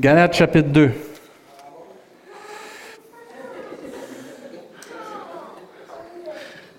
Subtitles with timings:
[0.00, 0.90] Galates chapitre 2.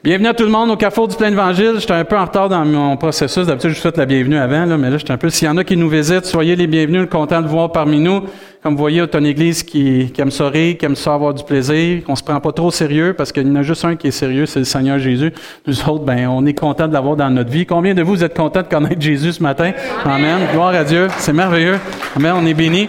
[0.04, 1.76] Bienvenue à tout le monde au Carrefour du Plein Évangile.
[1.78, 3.46] J'étais un peu en retard dans mon processus.
[3.46, 5.29] D'habitude, je vous souhaite la bienvenue avant, là, mais là, j'étais un peu.
[5.29, 8.00] S'il y en a qui nous visitent, soyez les bienvenus, content de vous voir parmi
[8.00, 8.23] nous.
[8.64, 11.43] Comme vous voyez, c'est une église qui, aime ça rire, qui aime ça avoir du
[11.43, 14.10] plaisir, qu'on se prend pas trop sérieux, parce qu'il y en a juste un qui
[14.10, 15.34] est sérieux, c'est le Seigneur Jésus.
[15.66, 17.66] Nous autres, ben, on est content de l'avoir dans notre vie.
[17.66, 19.71] Combien de vous, êtes contents de connaître Jésus ce matin?
[20.05, 20.42] Amen.
[20.52, 21.07] Gloire à Dieu.
[21.18, 21.79] C'est merveilleux.
[22.15, 22.34] Amen.
[22.37, 22.87] On est bénis.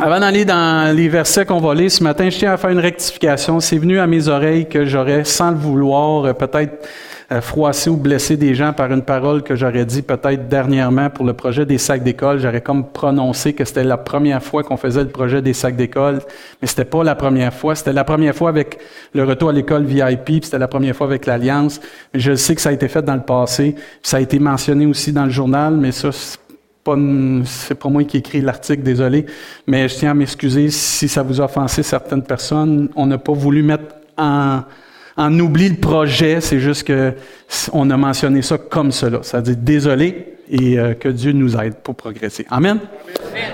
[0.00, 2.80] Avant d'aller dans les versets qu'on va lire ce matin, je tiens à faire une
[2.80, 3.60] rectification.
[3.60, 6.84] C'est venu à mes oreilles que j'aurais, sans le vouloir, euh, peut-être
[7.32, 11.24] euh, froissé ou blessé des gens par une parole que j'aurais dit peut-être dernièrement pour
[11.24, 12.40] le projet des sacs d'école.
[12.40, 16.18] J'aurais comme prononcé que c'était la première fois qu'on faisait le projet des sacs d'école,
[16.60, 17.76] mais c'était pas la première fois.
[17.76, 18.80] C'était la première fois avec
[19.14, 21.80] le retour à l'école VIP, c'était la première fois avec l'Alliance.
[22.14, 23.76] Je sais que ça a été fait dans le passé.
[24.02, 28.40] Ça a été mentionné aussi dans le journal, mais ça, c'est pas moi qui écrit
[28.40, 29.26] l'article, désolé,
[29.68, 32.88] mais je tiens à m'excuser si ça vous a offensé certaines personnes.
[32.96, 34.62] On n'a pas voulu mettre en,
[35.20, 37.12] en oubli le projet, c'est juste que
[37.74, 39.18] on a mentionné ça comme cela.
[39.22, 42.46] Ça dit désolé et euh, que Dieu nous aide pour progresser.
[42.50, 42.78] Amen?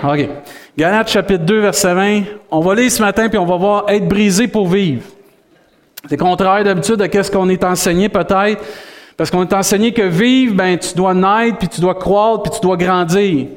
[0.01, 0.29] OK.
[0.77, 2.21] Galates chapitre 2 verset 20.
[2.51, 5.01] On va lire ce matin puis on va voir être brisé pour vivre.
[6.07, 8.63] C'est contraire d'habitude à ce qu'on est enseigné peut-être.
[9.17, 12.51] Parce qu'on est enseigné que vivre, ben, tu dois naître, puis tu dois croître, puis
[12.53, 13.47] tu dois grandir.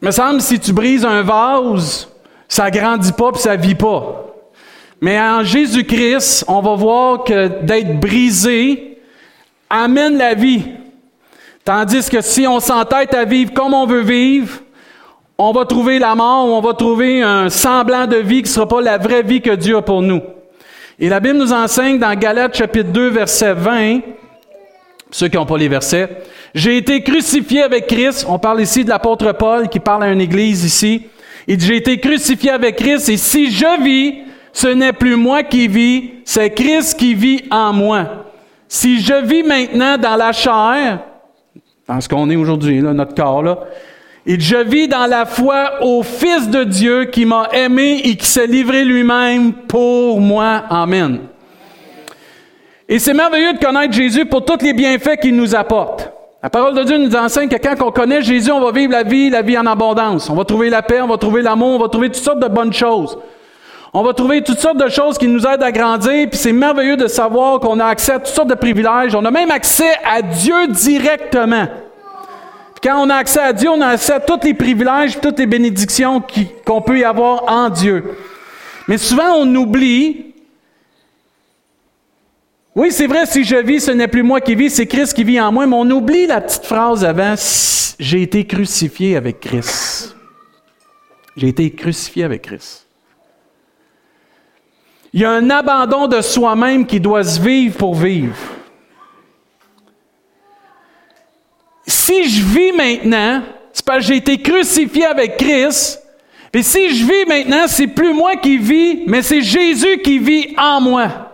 [0.00, 2.08] Il me semble si tu brises un vase,
[2.48, 4.23] ça grandit pas, puis ça vit pas.
[5.00, 8.98] Mais en Jésus-Christ, on va voir que d'être brisé
[9.68, 10.62] amène la vie.
[11.64, 14.60] Tandis que si on s'entête à vivre comme on veut vivre,
[15.38, 18.68] on va trouver la mort, on va trouver un semblant de vie qui ne sera
[18.68, 20.22] pas la vraie vie que Dieu a pour nous.
[20.98, 24.00] Et la Bible nous enseigne dans Galates chapitre 2, verset 20,
[25.10, 26.22] ceux qui n'ont pas les versets.
[26.54, 28.26] J'ai été crucifié avec Christ.
[28.28, 31.06] On parle ici de l'apôtre Paul qui parle à une église ici.
[31.48, 34.14] Il dit, j'ai été crucifié avec Christ et si je vis,
[34.54, 38.06] ce n'est plus moi qui vis, c'est Christ qui vit en moi.
[38.68, 41.00] Si je vis maintenant dans la chair,
[41.88, 43.58] dans ce qu'on est aujourd'hui, notre corps, là,
[44.24, 48.26] et je vis dans la foi au Fils de Dieu qui m'a aimé et qui
[48.26, 50.62] s'est livré lui-même pour moi.
[50.70, 51.18] Amen.
[52.88, 56.12] Et c'est merveilleux de connaître Jésus pour tous les bienfaits qu'il nous apporte.
[56.44, 59.02] La parole de Dieu nous enseigne que quand on connaît Jésus, on va vivre la
[59.02, 60.30] vie, la vie en abondance.
[60.30, 62.48] On va trouver la paix, on va trouver l'amour, on va trouver toutes sortes de
[62.48, 63.18] bonnes choses.
[63.96, 66.96] On va trouver toutes sortes de choses qui nous aident à grandir, puis c'est merveilleux
[66.96, 69.14] de savoir qu'on a accès à toutes sortes de privilèges.
[69.14, 71.68] On a même accès à Dieu directement.
[72.82, 75.46] Quand on a accès à Dieu, on a accès à tous les privilèges, toutes les
[75.46, 76.20] bénédictions
[76.66, 78.16] qu'on peut y avoir en Dieu.
[78.88, 80.34] Mais souvent, on oublie
[82.76, 85.22] oui, c'est vrai, si je vis, ce n'est plus moi qui vis, c'est Christ qui
[85.22, 87.36] vit en moi, mais on oublie la petite phrase avant,
[88.00, 90.16] j'ai été crucifié avec Christ.
[91.36, 92.83] J'ai été crucifié avec Christ.
[95.14, 98.34] Il y a un abandon de soi-même qui doit se vivre pour vivre.
[101.86, 103.42] Si je vis maintenant,
[103.72, 106.02] c'est parce que j'ai été crucifié avec Christ.
[106.52, 110.52] Et si je vis maintenant, c'est plus moi qui vis, mais c'est Jésus qui vit
[110.58, 111.30] en moi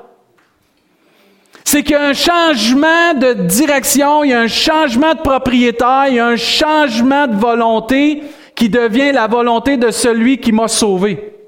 [1.63, 6.07] c'est qu'il y a un changement de direction, il y a un changement de propriétaire,
[6.09, 8.25] il y a un changement de volonté
[8.57, 11.40] qui devient la volonté de celui qui m'a sauvé.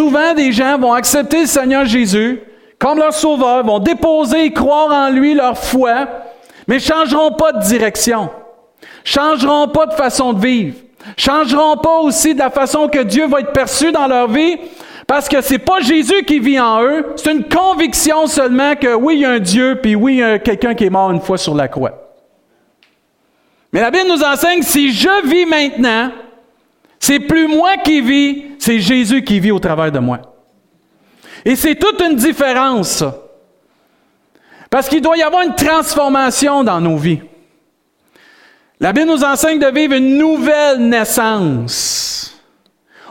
[0.00, 2.40] Souvent, des gens vont accepter le Seigneur Jésus
[2.78, 6.08] comme leur sauveur, vont déposer et croire en lui leur foi,
[6.66, 8.30] mais ne changeront pas de direction,
[9.04, 10.74] changeront pas de façon de vivre,
[11.18, 14.56] changeront pas aussi de la façon que Dieu va être perçu dans leur vie,
[15.06, 19.16] parce que c'est pas Jésus qui vit en eux, c'est une conviction seulement que oui,
[19.16, 21.20] il y a un Dieu, puis oui, il y a quelqu'un qui est mort une
[21.20, 22.14] fois sur la croix.
[23.74, 26.10] Mais la Bible nous enseigne, si je vis maintenant,
[27.00, 30.20] c'est plus moi qui vis, c'est Jésus qui vit au travers de moi.
[31.44, 33.02] Et c'est toute une différence.
[34.68, 37.20] Parce qu'il doit y avoir une transformation dans nos vies.
[38.78, 42.40] La Bible nous enseigne de vivre une nouvelle naissance.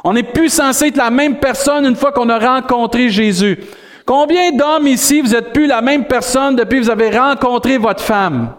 [0.03, 3.59] On n'est plus censé être la même personne une fois qu'on a rencontré Jésus.
[4.05, 8.01] Combien d'hommes ici, vous n'êtes plus la même personne depuis que vous avez rencontré votre
[8.01, 8.53] femme?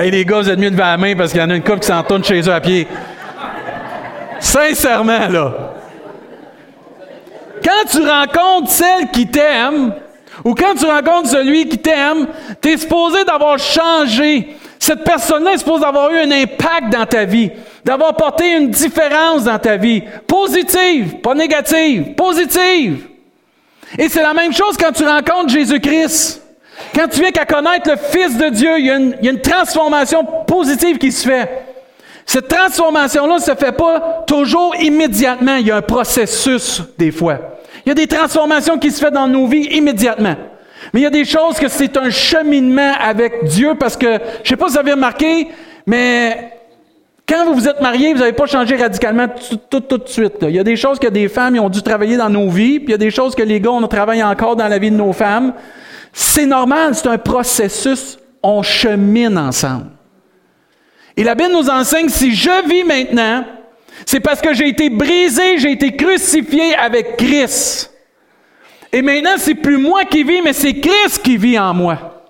[0.00, 1.62] Hey les gars, vous êtes mieux devant la main parce qu'il y en a une
[1.62, 2.86] couple qui s'en chez eux à pied.
[4.38, 5.72] Sincèrement, là.
[7.64, 9.92] Quand tu rencontres celle qui t'aime,
[10.44, 12.28] ou quand tu rencontres celui qui t'aime,
[12.62, 14.56] tu es supposé d'avoir changé.
[14.78, 17.50] Cette personne-là est supposée avoir eu un impact dans ta vie
[17.84, 20.04] d'avoir porté une différence dans ta vie.
[20.28, 23.08] Positive, pas négative, positive.
[23.98, 26.47] Et c'est la même chose quand tu rencontres Jésus-Christ.
[26.94, 28.96] Quand tu viens qu'à connaître le Fils de Dieu, il y, a
[29.30, 31.48] une, transformation positive qui se fait.
[32.26, 35.56] Cette transformation-là ne se fait pas toujours immédiatement.
[35.56, 37.38] Il y a un processus des fois.
[37.86, 40.34] Il y a des transformations qui se font dans nos vies immédiatement.
[40.92, 44.12] Mais il y a des choses que c'est un cheminement avec Dieu parce que, je
[44.42, 45.48] ne sais pas si vous avez remarqué,
[45.86, 46.52] mais
[47.28, 49.26] quand vous vous êtes mariés, vous n'avez pas changé radicalement
[49.70, 50.36] tout, tout, de suite.
[50.42, 52.88] Il y a des choses que des femmes ont dû travailler dans nos vies, puis
[52.88, 54.96] il y a des choses que les gars, on travaille encore dans la vie de
[54.96, 55.52] nos femmes.
[56.20, 58.18] C'est normal, c'est un processus.
[58.42, 59.86] On chemine ensemble.
[61.16, 63.44] Et la Bible nous enseigne, si je vis maintenant,
[64.04, 67.92] c'est parce que j'ai été brisé, j'ai été crucifié avec Christ.
[68.92, 72.24] Et maintenant, c'est plus moi qui vis, mais c'est Christ qui vit en moi.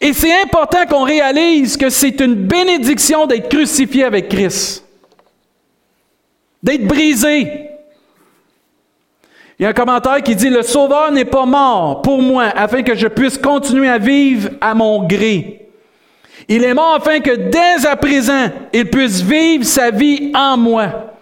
[0.00, 4.84] Et c'est important qu'on réalise que c'est une bénédiction d'être crucifié avec Christ,
[6.64, 7.75] d'être brisé.
[9.58, 12.82] Il y a un commentaire qui dit, le Sauveur n'est pas mort pour moi afin
[12.82, 15.68] que je puisse continuer à vivre à mon gré.
[16.48, 21.14] Il est mort afin que dès à présent, il puisse vivre sa vie en moi.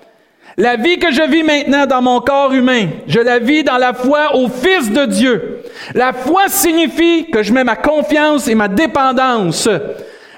[0.57, 3.95] La vie que je vis maintenant dans mon corps humain, je la vis dans la
[3.95, 5.63] foi au Fils de Dieu.
[5.95, 9.69] La foi signifie que je mets ma confiance et ma dépendance,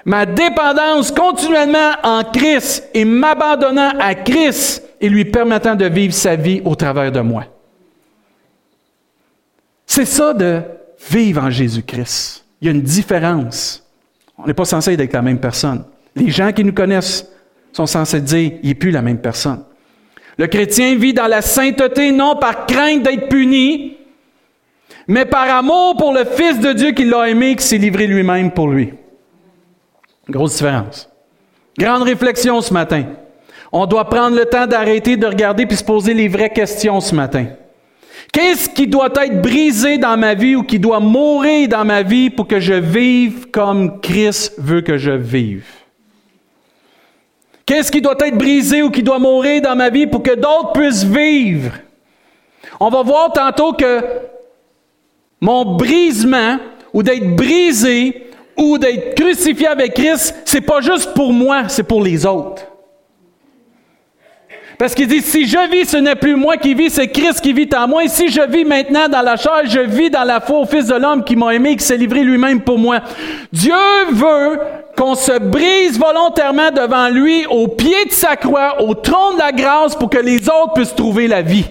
[0.05, 6.37] ma dépendance continuellement en Christ et m'abandonnant à Christ et lui permettant de vivre sa
[6.37, 7.45] vie au travers de moi.
[9.97, 10.61] C'est ça de
[11.11, 12.45] vivre en Jésus-Christ.
[12.61, 13.83] Il y a une différence.
[14.37, 15.87] On n'est pas censé être la même personne.
[16.15, 17.27] Les gens qui nous connaissent
[17.73, 19.65] sont censés dire, il n'est plus la même personne.
[20.37, 23.97] Le chrétien vit dans la sainteté non par crainte d'être puni,
[25.09, 28.51] mais par amour pour le Fils de Dieu qui l'a aimé, qui s'est livré lui-même
[28.51, 28.93] pour lui.
[30.29, 31.09] Grosse différence.
[31.79, 33.05] Grande réflexion ce matin.
[33.73, 37.15] On doit prendre le temps d'arrêter de regarder puis se poser les vraies questions ce
[37.15, 37.47] matin.
[38.37, 42.29] Qu'est-ce qui doit être brisé dans ma vie ou qui doit mourir dans ma vie
[42.29, 45.65] pour que je vive comme Christ veut que je vive?
[47.65, 50.73] Qu'est-ce qui doit être brisé ou qui doit mourir dans ma vie pour que d'autres
[50.75, 51.73] puissent vivre?
[52.79, 54.05] On va voir tantôt que
[55.41, 56.59] mon brisement
[56.93, 62.03] ou d'être brisé ou d'être crucifié avec Christ, c'est pas juste pour moi, c'est pour
[62.03, 62.65] les autres.
[64.79, 67.53] Parce qu'il dit, si je vis, ce n'est plus moi qui vis, c'est Christ qui
[67.53, 68.05] vit en moi.
[68.05, 70.87] Et si je vis maintenant dans la chair, je vis dans la foi au Fils
[70.87, 73.01] de l'homme qui m'a aimé et qui s'est livré lui-même pour moi.
[73.53, 73.73] Dieu
[74.13, 74.59] veut
[74.97, 79.53] qu'on se brise volontairement devant lui, au pied de sa croix, au trône de la
[79.53, 81.65] grâce, pour que les autres puissent trouver la vie.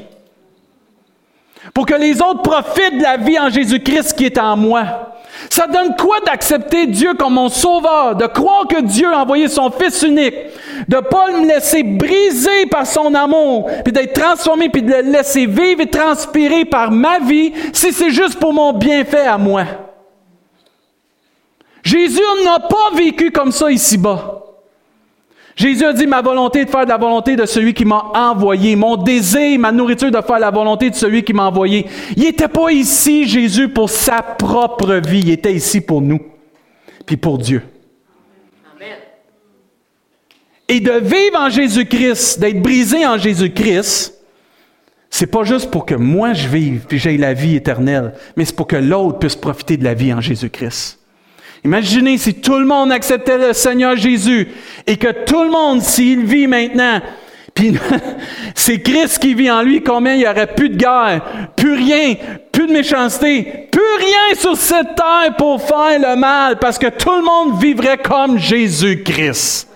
[1.73, 5.11] Pour que les autres profitent de la vie en Jésus-Christ qui est en moi.
[5.49, 9.69] Ça donne quoi d'accepter Dieu comme mon sauveur, de croire que Dieu a envoyé son
[9.69, 10.35] Fils unique,
[10.87, 15.45] de pas me laisser briser par son amour, puis d'être transformé, puis de le laisser
[15.45, 19.65] vivre et transpirer par ma vie, si c'est juste pour mon bienfait à moi?
[21.83, 24.34] Jésus n'a pas vécu comme ça ici-bas.
[25.55, 28.75] Jésus a dit, ma volonté est de faire la volonté de celui qui m'a envoyé.
[28.75, 31.85] Mon désir, ma nourriture de faire la volonté de celui qui m'a envoyé.
[32.17, 35.21] Il n'était pas ici, Jésus, pour sa propre vie.
[35.21, 36.19] Il était ici pour nous,
[37.05, 37.63] puis pour Dieu.
[38.75, 38.97] Amen.
[40.67, 44.13] Et de vivre en Jésus-Christ, d'être brisé en Jésus-Christ,
[45.09, 48.55] c'est pas juste pour que moi je vive puis j'aie la vie éternelle, mais c'est
[48.55, 50.99] pour que l'autre puisse profiter de la vie en Jésus-Christ.
[51.65, 54.47] Imaginez si tout le monde acceptait le Seigneur Jésus
[54.85, 57.01] et que tout le monde, s'il vit maintenant,
[57.55, 57.73] puis
[58.55, 62.17] c'est Christ qui vit en lui, combien il n'y aurait plus de guerre, plus rien,
[62.51, 67.15] plus de méchanceté, plus rien sur cette terre pour faire le mal, parce que tout
[67.15, 69.67] le monde vivrait comme Jésus-Christ.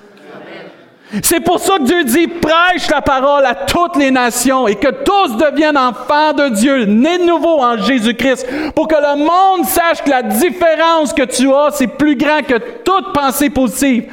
[1.23, 4.89] C'est pour ça que Dieu dit, prêche la parole à toutes les nations et que
[4.89, 10.03] tous deviennent enfants de Dieu, nés de nouveau en Jésus-Christ, pour que le monde sache
[10.03, 14.05] que la différence que tu as, c'est plus grand que toute pensée positive.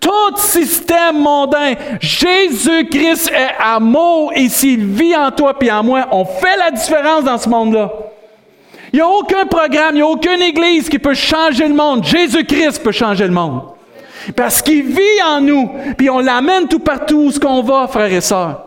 [0.00, 6.24] Tout système mondain, Jésus-Christ est amour et s'il vit en toi et en moi, on
[6.24, 7.92] fait la différence dans ce monde-là.
[8.90, 12.04] Il n'y a aucun programme, il n'y a aucune église qui peut changer le monde.
[12.04, 13.77] Jésus-Christ peut changer le monde.
[14.34, 18.12] Parce qu'il vit en nous, puis on l'amène tout partout où ce qu'on va, frères
[18.12, 18.64] et sœurs.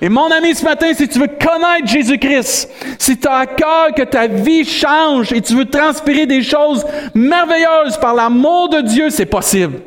[0.00, 3.94] Et mon ami, ce matin, si tu veux connaître Jésus-Christ, si tu as à cœur
[3.96, 9.10] que ta vie change et tu veux transpirer des choses merveilleuses par l'amour de Dieu,
[9.10, 9.80] c'est possible.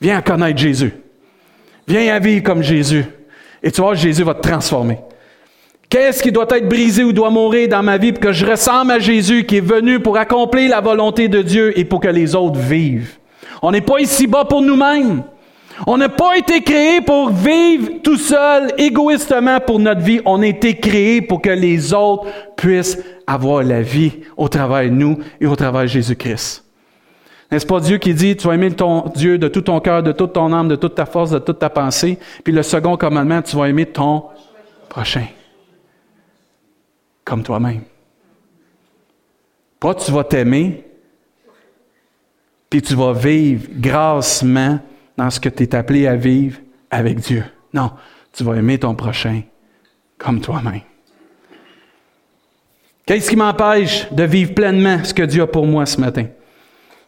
[0.00, 0.92] Viens à connaître Jésus.
[1.86, 3.04] Viens à vivre comme Jésus.
[3.62, 4.98] Et tu vois, Jésus va te transformer.
[5.88, 8.92] Qu'est-ce qui doit être brisé ou doit mourir dans ma vie pour que je ressemble
[8.92, 12.34] à Jésus qui est venu pour accomplir la volonté de Dieu et pour que les
[12.34, 13.17] autres vivent?
[13.62, 15.22] On n'est pas ici-bas pour nous-mêmes.
[15.86, 20.20] On n'a pas été créé pour vivre tout seul, égoïstement pour notre vie.
[20.24, 24.94] On a été créé pour que les autres puissent avoir la vie au travers de
[24.94, 26.64] nous et au travers de Jésus-Christ.
[27.50, 30.12] N'est-ce pas Dieu qui dit, tu vas aimer ton Dieu de tout ton cœur, de
[30.12, 32.18] toute ton âme, de toute ta force, de toute ta pensée.
[32.44, 34.24] Puis le second commandement, tu vas aimer ton
[34.88, 35.26] prochain.
[37.24, 37.82] Comme toi-même.
[39.80, 40.84] Pas tu vas t'aimer,
[42.70, 44.78] puis tu vas vivre grassement
[45.16, 46.58] dans ce que tu es appelé à vivre
[46.90, 47.44] avec Dieu.
[47.72, 47.92] Non,
[48.32, 49.42] tu vas aimer ton prochain
[50.16, 50.80] comme toi-même.
[53.06, 56.26] Qu'est-ce qui m'empêche de vivre pleinement ce que Dieu a pour moi ce matin?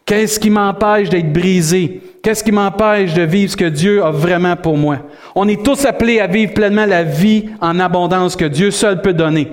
[0.07, 2.01] Qu'est-ce qui m'empêche d'être brisé?
[2.23, 4.99] Qu'est-ce qui m'empêche de vivre ce que Dieu a vraiment pour moi?
[5.35, 9.13] On est tous appelés à vivre pleinement la vie en abondance que Dieu seul peut
[9.13, 9.49] donner,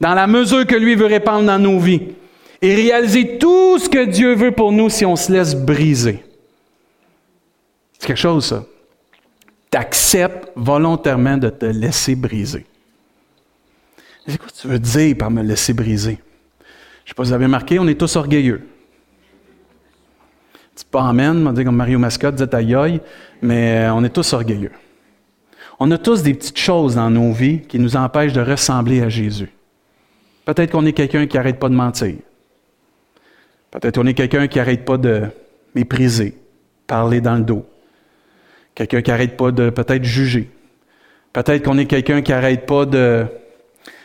[0.00, 2.02] dans la mesure que lui veut répandre dans nos vies,
[2.60, 6.24] et réaliser tout ce que Dieu veut pour nous si on se laisse briser.
[7.98, 8.64] C'est quelque chose, ça.
[9.70, 12.64] Tu acceptes volontairement de te laisser briser.
[14.26, 16.18] C'est quoi tu veux dire par me laisser briser?
[17.04, 18.66] Je ne sais pas si vous avez remarqué, on est tous orgueilleux.
[20.74, 23.00] C'est pas amène, on dit comme Mario Mascotte disait aïe,
[23.42, 24.72] mais euh, on est tous orgueilleux.
[25.80, 29.08] On a tous des petites choses dans nos vies qui nous empêchent de ressembler à
[29.08, 29.50] Jésus.
[30.44, 32.14] Peut-être qu'on est quelqu'un qui n'arrête pas de mentir.
[33.70, 35.26] Peut-être qu'on est quelqu'un qui n'arrête pas de
[35.74, 36.36] mépriser,
[36.86, 37.66] parler dans le dos.
[38.74, 40.50] Quelqu'un qui n'arrête pas de peut-être juger.
[41.32, 43.26] Peut-être qu'on est quelqu'un qui n'arrête pas de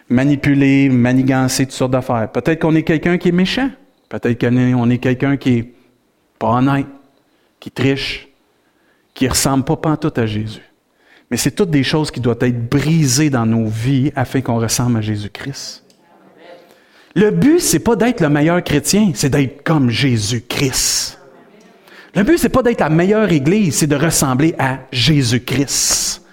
[0.10, 2.32] manipuler, manigancer toutes sortes d'affaires.
[2.32, 3.70] Peut-être qu'on est quelqu'un qui est méchant.
[4.10, 5.74] Peut-être qu'on est quelqu'un qui est
[6.38, 6.86] pas honnête,
[7.60, 8.28] qui triche,
[9.14, 10.62] qui ne ressemble pas pantoute à Jésus.
[11.32, 14.98] Mais c'est toutes des choses qui doivent être brisées dans nos vies afin qu'on ressemble
[14.98, 15.83] à Jésus-Christ.
[17.16, 21.20] Le but, c'est pas d'être le meilleur chrétien, c'est d'être comme Jésus-Christ.
[22.16, 26.24] Le but, c'est pas d'être la meilleure Église, c'est de ressembler à Jésus-Christ.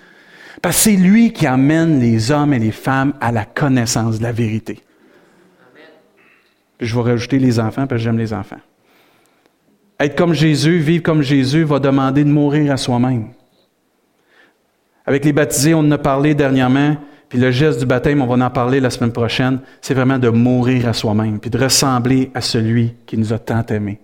[0.63, 4.23] Parce que c'est lui qui amène les hommes et les femmes à la connaissance de
[4.23, 4.81] la vérité.
[6.81, 8.61] je vais rajouter les enfants parce que j'aime les enfants.
[9.99, 13.29] Être comme Jésus, vivre comme Jésus, va demander de mourir à soi-même.
[15.05, 16.97] Avec les baptisés, on en a parlé dernièrement,
[17.31, 20.29] puis le geste du baptême, on va en parler la semaine prochaine, c'est vraiment de
[20.29, 24.01] mourir à soi-même, puis de ressembler à celui qui nous a tant aimés,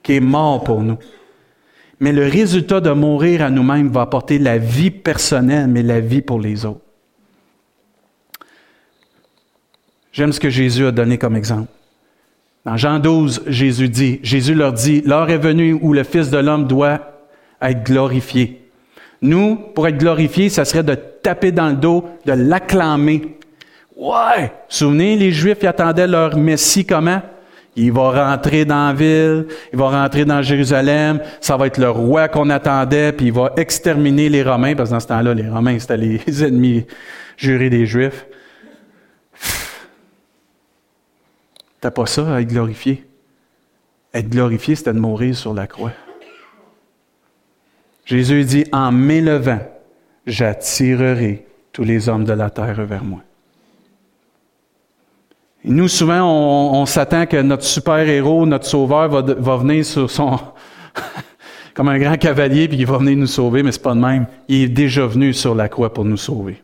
[0.00, 0.96] qui est mort pour nous.
[1.98, 6.22] Mais le résultat de mourir à nous-mêmes va apporter la vie personnelle, mais la vie
[6.22, 6.80] pour les autres.
[10.12, 11.72] J'aime ce que Jésus a donné comme exemple.
[12.64, 16.38] Dans Jean 12, Jésus dit, Jésus leur dit, l'heure est venue où le Fils de
[16.38, 17.00] l'homme doit
[17.60, 18.70] être glorifié.
[19.20, 20.94] Nous, pour être glorifiés, ça serait de
[21.28, 23.36] taper dans le dos, de l'acclamer.
[23.94, 24.50] Ouais!
[24.66, 27.20] Souvenez, les Juifs, ils attendaient leur Messie comment?
[27.76, 31.90] Il va rentrer dans la ville, il va rentrer dans Jérusalem, ça va être le
[31.90, 35.48] roi qu'on attendait, puis il va exterminer les Romains, parce que dans ce temps-là, les
[35.48, 36.86] Romains, c'était les ennemis
[37.36, 38.24] jurés des Juifs.
[41.80, 43.06] T'as pas ça à être glorifié?
[44.14, 45.92] Être glorifié, c'était de mourir sur la croix.
[48.06, 49.60] Jésus dit, en m'élevant,
[50.28, 53.20] j'attirerai tous les hommes de la terre vers moi.
[55.64, 60.38] Nous, souvent, on, s'attend que notre super-héros, notre sauveur, va, va, venir sur son.
[61.74, 64.26] comme un grand cavalier, puis il va venir nous sauver, mais c'est pas de même.
[64.48, 66.62] Il est déjà venu sur la croix pour nous sauver.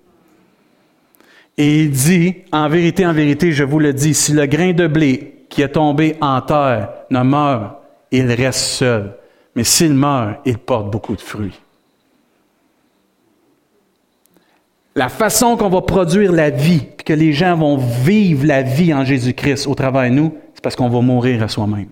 [1.56, 4.86] Et il dit, en vérité, en vérité, je vous le dis, si le grain de
[4.86, 7.76] blé qui est tombé en terre ne meurt,
[8.10, 9.12] il reste seul.
[9.54, 11.60] Mais s'il meurt, il porte beaucoup de fruits.
[14.94, 19.04] La façon qu'on va produire la vie, que les gens vont vivre la vie en
[19.04, 21.88] Jésus-Christ au travers de nous, c'est parce qu'on va mourir à soi-même.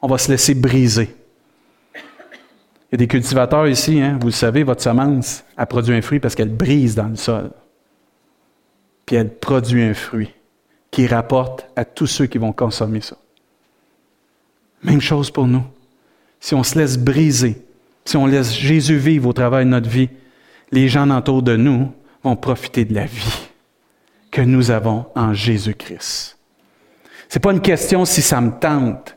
[0.00, 1.14] On va se laisser briser.
[1.94, 6.02] Il y a des cultivateurs ici, hein, vous le savez, votre semence a produit un
[6.02, 7.50] fruit parce qu'elle brise dans le sol
[9.06, 10.30] puis elle produit un fruit
[10.90, 13.16] qui rapporte à tous ceux qui vont consommer ça.
[14.82, 15.64] Même chose pour nous.
[16.40, 17.62] Si on se laisse briser,
[18.04, 20.08] si on laisse Jésus vivre au travers de notre vie,
[20.72, 21.92] les gens autour de nous
[22.24, 23.48] vont profiter de la vie
[24.30, 26.38] que nous avons en Jésus-Christ.
[27.28, 29.16] Ce n'est pas une question si ça me tente.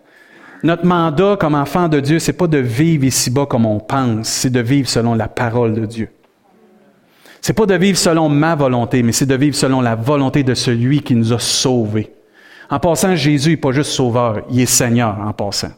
[0.63, 4.50] Notre mandat comme enfant de Dieu, c'est pas de vivre ici-bas comme on pense, c'est
[4.50, 6.09] de vivre selon la parole de Dieu.
[7.41, 10.55] C'est pas de vivre selon ma volonté, mais c'est de vivre selon la volonté de
[10.55, 12.12] celui qui nous a sauvés.
[12.69, 15.71] En passant, Jésus n'est pas juste sauveur, il est Seigneur en passant.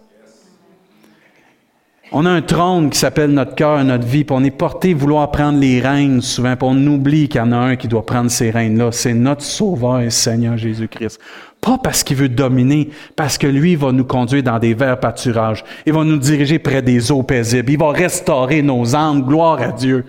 [2.14, 5.30] On a un trône qui s'appelle notre cœur, notre vie, puis on est porté vouloir
[5.30, 8.32] prendre les rênes souvent, puis on oublie qu'il y en a un qui doit prendre
[8.32, 8.94] ces rênes-là.
[8.94, 11.20] C'est notre Sauveur et Seigneur Jésus-Christ.
[11.60, 15.66] Pas parce qu'il veut dominer, parce que lui va nous conduire dans des verts pâturages.
[15.86, 17.72] Il va nous diriger près des eaux paisibles.
[17.74, 19.24] Il va restaurer nos âmes.
[19.24, 20.06] Gloire à Dieu.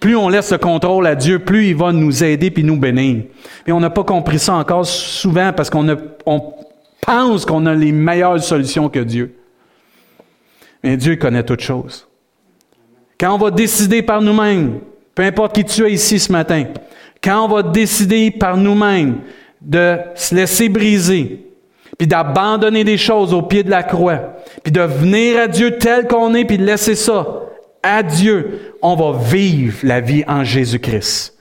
[0.00, 3.24] Plus on laisse le contrôle à Dieu, plus il va nous aider puis nous bénir.
[3.66, 5.86] Et on n'a pas compris ça encore souvent parce qu'on
[6.24, 6.54] on
[7.00, 9.34] pense qu'on a les meilleures solutions que Dieu.
[10.86, 12.06] Mais Dieu connaît toutes choses.
[13.18, 14.78] Quand on va décider par nous-mêmes,
[15.16, 16.66] peu importe qui tu es ici ce matin,
[17.20, 19.18] quand on va décider par nous-mêmes
[19.60, 21.44] de se laisser briser,
[21.98, 26.06] puis d'abandonner des choses au pied de la croix, puis de venir à Dieu tel
[26.06, 27.26] qu'on est, puis de laisser ça
[27.82, 31.36] à Dieu, on va vivre la vie en Jésus-Christ.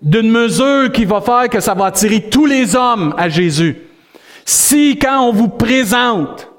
[0.00, 3.76] D'une mesure qui va faire que ça va attirer tous les hommes à Jésus.
[4.46, 6.50] Si quand on vous présente,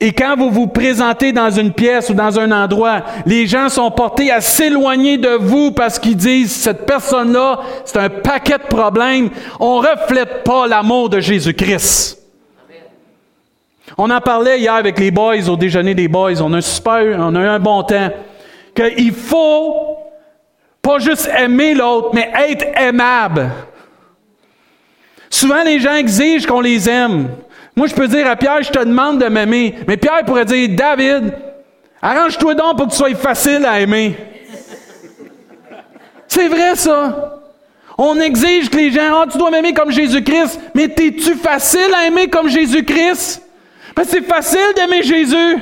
[0.00, 3.90] et quand vous vous présentez dans une pièce ou dans un endroit, les gens sont
[3.90, 9.30] portés à s'éloigner de vous parce qu'ils disent, cette personne-là, c'est un paquet de problèmes,
[9.60, 12.18] on reflète pas l'amour de Jésus-Christ.
[13.98, 16.42] On en parlait hier avec les boys au déjeuner des boys.
[16.42, 18.10] On a un super, on a eu un bon temps.
[18.74, 19.98] Qu'il faut
[20.82, 23.50] pas juste aimer l'autre, mais être aimable.
[25.30, 27.28] Souvent, les gens exigent qu'on les aime.
[27.76, 29.74] Moi, je peux dire à Pierre, je te demande de m'aimer.
[29.86, 31.34] Mais Pierre pourrait dire, David,
[32.00, 34.16] arrange-toi donc pour que tu sois facile à aimer.
[36.26, 37.42] C'est vrai, ça.
[37.98, 40.60] On exige que les gens, oh, tu dois m'aimer comme Jésus-Christ.
[40.74, 43.42] Mais t'es-tu facile à aimer comme Jésus-Christ?
[43.94, 45.56] Ben, c'est facile d'aimer Jésus.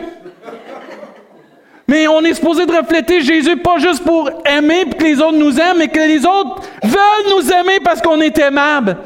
[1.86, 5.36] Mais on est supposé de refléter Jésus pas juste pour aimer pour que les autres
[5.36, 8.96] nous aiment, mais que les autres veulent nous aimer parce qu'on est aimable.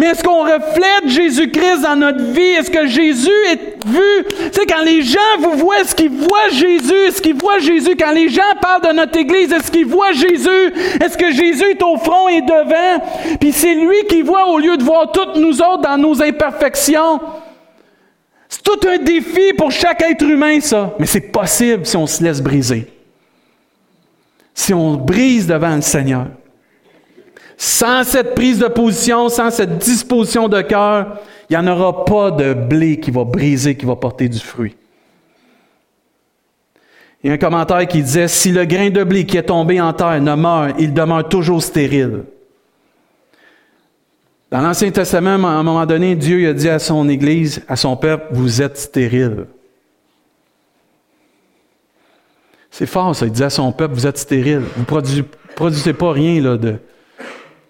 [0.00, 2.40] Mais est-ce qu'on reflète Jésus-Christ dans notre vie?
[2.40, 4.24] Est-ce que Jésus est vu?
[4.50, 6.94] Tu sais, quand les gens vous voient, est-ce qu'ils voient Jésus?
[7.06, 7.96] Est-ce qu'ils voient Jésus?
[7.98, 10.72] Quand les gens parlent de notre Église, est-ce qu'ils voient Jésus?
[11.04, 13.04] Est-ce que Jésus est au front et devant?
[13.38, 17.20] Puis c'est lui qui voit au lieu de voir toutes nous autres dans nos imperfections.
[18.48, 20.94] C'est tout un défi pour chaque être humain, ça.
[20.98, 22.86] Mais c'est possible si on se laisse briser.
[24.54, 26.28] Si on brise devant le Seigneur.
[27.62, 31.18] Sans cette prise de position, sans cette disposition de cœur,
[31.50, 34.74] il n'y en aura pas de blé qui va briser, qui va porter du fruit.
[37.22, 39.78] Il y a un commentaire qui disait, si le grain de blé qui est tombé
[39.78, 42.24] en terre ne meurt, il demeure toujours stérile.
[44.50, 47.94] Dans l'Ancien Testament, à un moment donné, Dieu a dit à son Église, à son
[47.94, 49.44] peuple, vous êtes stérile.
[52.70, 53.26] C'est fort, ça.
[53.26, 54.62] Il dit à son peuple, vous êtes stérile.
[54.76, 55.22] Vous ne
[55.54, 56.78] produisez, pas rien là, de,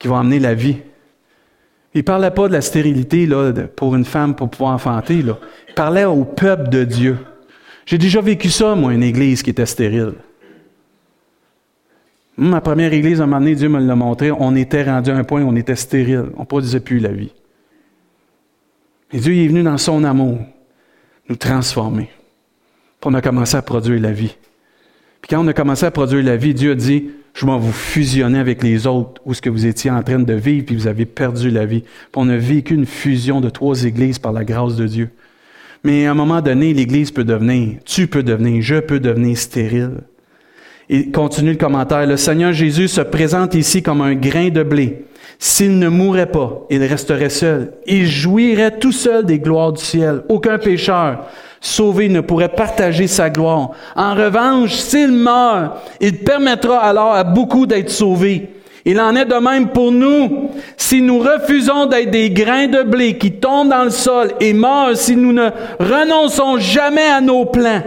[0.01, 0.79] qui va amener la vie.
[1.95, 5.19] Il ne parlait pas de la stérilité là, pour une femme pour pouvoir enfanter.
[5.19, 5.35] Il
[5.77, 7.19] parlait au peuple de Dieu.
[7.87, 10.15] J'ai déjà vécu ça, moi, une église qui était stérile.
[12.37, 15.17] Ma première église, à un moment donné, Dieu me l'a montré, on était rendu à
[15.17, 16.31] un point où on était stérile.
[16.37, 17.33] On ne produisait plus la vie.
[19.13, 20.39] Et Dieu est venu dans son amour
[21.29, 22.09] nous transformer.
[23.01, 24.37] Puis on a commencé à produire la vie.
[25.21, 27.73] Puis quand on a commencé à produire la vie, Dieu a dit, je vais vous
[27.73, 30.87] fusionner avec les autres où ce que vous étiez en train de vivre, puis vous
[30.87, 31.81] avez perdu la vie.
[31.81, 35.11] Puis on a vécu une fusion de trois églises par la grâce de Dieu.
[35.85, 40.03] Mais à un moment donné, l'Église peut devenir, tu peux devenir, je peux devenir stérile.
[40.91, 42.05] Et continue le commentaire.
[42.07, 45.05] Le Seigneur Jésus se présente ici comme un grain de blé.
[45.39, 47.73] S'il ne mourait pas, il resterait seul.
[47.87, 50.23] Il jouirait tout seul des gloires du ciel.
[50.29, 51.27] Aucun pécheur
[51.61, 53.71] sauvé ne pourrait partager sa gloire.
[53.95, 58.51] En revanche, s'il meurt, il permettra alors à beaucoup d'être sauvés.
[58.85, 60.51] Il en est de même pour nous.
[60.77, 64.97] Si nous refusons d'être des grains de blé qui tombent dans le sol et meurent,
[64.97, 67.83] si nous ne renonçons jamais à nos plans,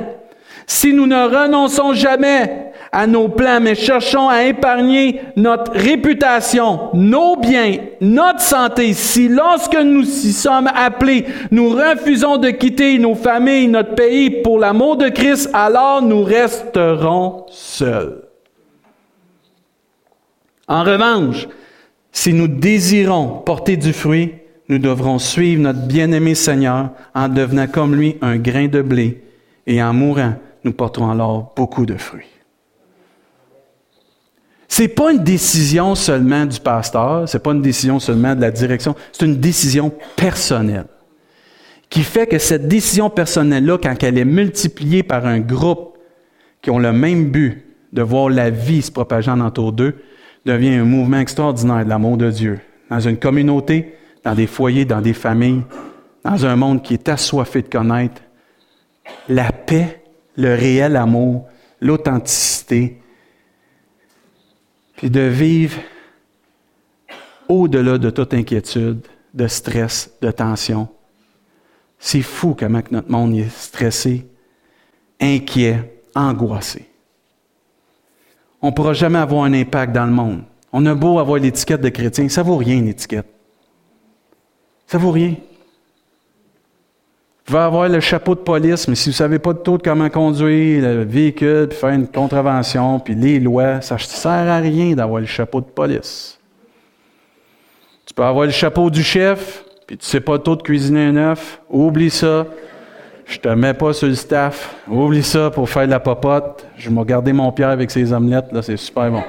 [0.67, 7.35] si nous ne renonçons jamais à nos plans, mais cherchons à épargner notre réputation, nos
[7.37, 13.67] biens, notre santé, si lorsque nous y sommes appelés, nous refusons de quitter nos familles,
[13.67, 18.23] notre pays pour l'amour de Christ, alors nous resterons seuls.
[20.67, 21.47] En revanche,
[22.11, 24.33] si nous désirons porter du fruit,
[24.69, 29.23] nous devrons suivre notre bien-aimé Seigneur en devenant comme lui un grain de blé
[29.65, 32.27] et en mourant, nous porterons alors beaucoup de fruits.
[34.67, 38.95] C'est pas une décision seulement du pasteur, c'est pas une décision seulement de la direction,
[39.11, 40.87] c'est une décision personnelle.
[41.89, 45.99] Qui fait que cette décision personnelle-là, quand elle est multipliée par un groupe
[46.61, 49.95] qui ont le même but de voir la vie se propager en d'eux,
[50.43, 52.59] devient un mouvement extraordinaire de l'amour de Dieu.
[52.89, 55.61] Dans une communauté, dans des foyers, dans des familles,
[56.25, 58.21] dans un monde qui est assoiffé de connaître
[59.29, 60.02] la paix,
[60.35, 61.47] le réel amour,
[61.81, 63.01] l'authenticité,
[64.95, 65.79] puis de vivre
[67.47, 70.87] au-delà de toute inquiétude, de stress, de tension.
[71.99, 74.27] C'est fou comment notre monde est stressé,
[75.19, 76.87] inquiet, angoissé.
[78.61, 80.43] On ne pourra jamais avoir un impact dans le monde.
[80.71, 83.27] On a beau avoir l'étiquette de chrétien, ça vaut rien, une étiquette.
[84.87, 85.35] Ça vaut rien.
[87.45, 90.09] Vous pouvez avoir le chapeau de police, mais si vous ne savez pas tout comment
[90.09, 94.93] conduire le véhicule, puis faire une contravention, puis les lois, ça ne sert à rien
[94.95, 96.39] d'avoir le chapeau de police.
[98.05, 101.07] Tu peux avoir le chapeau du chef, puis tu ne sais pas tout de cuisiner
[101.07, 101.59] un œuf.
[101.69, 102.47] Oublie ça.
[103.25, 104.77] Je te mets pas sur le staff.
[104.87, 106.65] Oublie ça pour faire de la popote.
[106.77, 109.23] Je vais garder mon pierre avec ses omelettes, là, c'est super bon.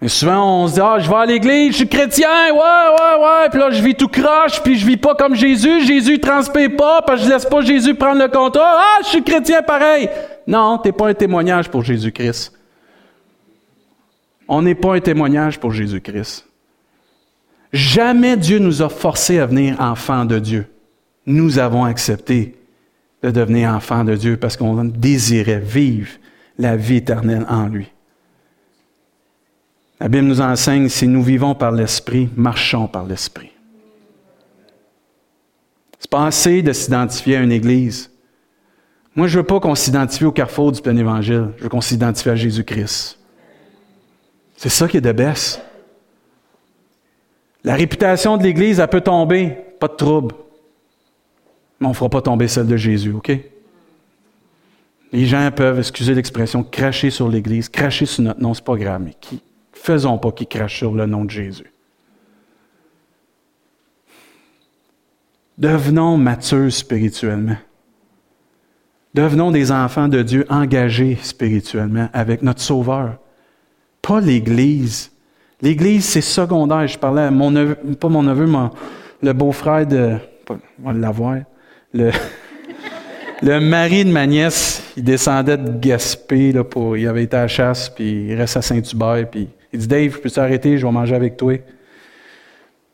[0.00, 3.24] Mais souvent, on se dit, ah, je vais à l'église, je suis chrétien, ouais, ouais,
[3.24, 6.76] ouais, puis là, je vis tout croche, puis je vis pas comme Jésus, Jésus, transpire
[6.76, 10.08] pas, parce que je laisse pas Jésus prendre le contrôle, ah, je suis chrétien pareil.
[10.46, 12.52] Non, t'es pas un témoignage pour Jésus-Christ.
[14.46, 16.46] On n'est pas un témoignage pour Jésus-Christ.
[17.72, 20.66] Jamais Dieu nous a forcés à venir enfants de Dieu.
[21.26, 22.54] Nous avons accepté
[23.22, 26.08] de devenir enfants de Dieu parce qu'on désirait vivre
[26.56, 27.88] la vie éternelle en lui.
[30.00, 33.50] La Bible nous enseigne, si nous vivons par l'Esprit, marchons par l'Esprit.
[35.98, 38.10] C'est pas assez de s'identifier à une Église.
[39.16, 41.48] Moi, je veux pas qu'on s'identifie au carrefour du plein Évangile.
[41.56, 43.18] Je veux qu'on s'identifie à Jésus-Christ.
[44.56, 45.60] C'est ça qui est de baisse.
[47.64, 50.34] La réputation de l'Église, elle peut tomber, pas de trouble.
[51.80, 53.32] Mais on ne fera pas tomber celle de Jésus, OK?
[55.12, 59.02] Les gens peuvent, excusez l'expression, cracher sur l'Église, cracher sur notre nom, c'est pas grave,
[59.04, 59.42] mais qui,
[59.82, 61.72] Faisons pas qu'ils crachent sur le nom de Jésus.
[65.56, 67.56] Devenons matures spirituellement.
[69.14, 73.16] Devenons des enfants de Dieu engagés spirituellement avec notre Sauveur.
[74.02, 75.10] Pas l'Église.
[75.62, 76.86] L'Église, c'est secondaire.
[76.86, 78.68] Je parlais à mon neveu, pas mon neveu, mais
[79.22, 80.16] le beau-frère de.
[80.50, 81.38] On va l'avoir.
[81.92, 82.10] Le,
[83.42, 87.48] le mari de ma nièce, il descendait de Gaspé, pour, il avait été à la
[87.48, 91.14] chasse, puis il reste à Saint-Hubert, puis il dit Dave, peux-tu arrêter, je vais manger
[91.14, 91.54] avec toi.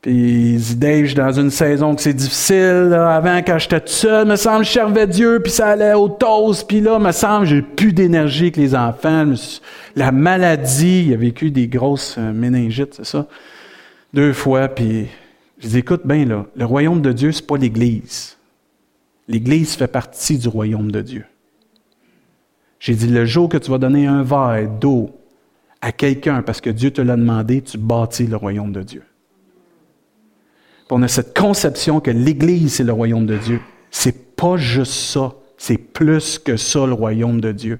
[0.01, 2.93] Puis il dit Dave, je suis dans une saison que c'est difficile.
[2.93, 6.67] Avant, quand j'étais tout seul, me semble, je servais Dieu, puis ça allait au toast.
[6.67, 9.25] Puis là, me semble, j'ai plus d'énergie que les enfants.
[9.95, 13.25] La maladie, il a vécu des grosses euh, méningites, c'est ça?
[14.13, 15.07] Deux fois, puis
[15.59, 18.37] je dis écoute bien, là, le royaume de Dieu, c'est pas l'Église.
[19.27, 21.25] L'Église fait partie du royaume de Dieu.
[22.79, 25.09] J'ai dit, le jour que tu vas donner un verre d'eau
[25.85, 29.03] à quelqu'un parce que Dieu te l'a demandé, tu bâtis le royaume de Dieu.
[30.89, 33.61] on a cette conception que l'Église, c'est le royaume de Dieu.
[33.91, 37.79] C'est pas juste ça, c'est plus que ça, le royaume de Dieu.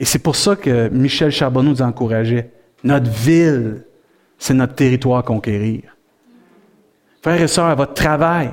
[0.00, 2.50] Et c'est pour ça que Michel Charbonneau nous encourageait.
[2.82, 3.84] Notre ville,
[4.36, 5.96] c'est notre territoire à conquérir.
[7.22, 8.50] Frères et sœurs, à votre travail,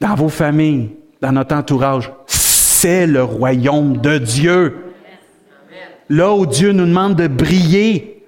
[0.00, 4.89] dans vos familles, dans notre entourage, c'est le royaume de Dieu
[6.10, 8.26] là où Dieu nous demande de briller,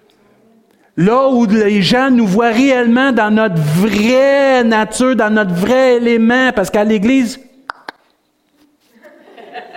[0.96, 6.52] là où les gens nous voient réellement dans notre vraie nature, dans notre vrai élément,
[6.52, 7.40] parce qu'à l'Église,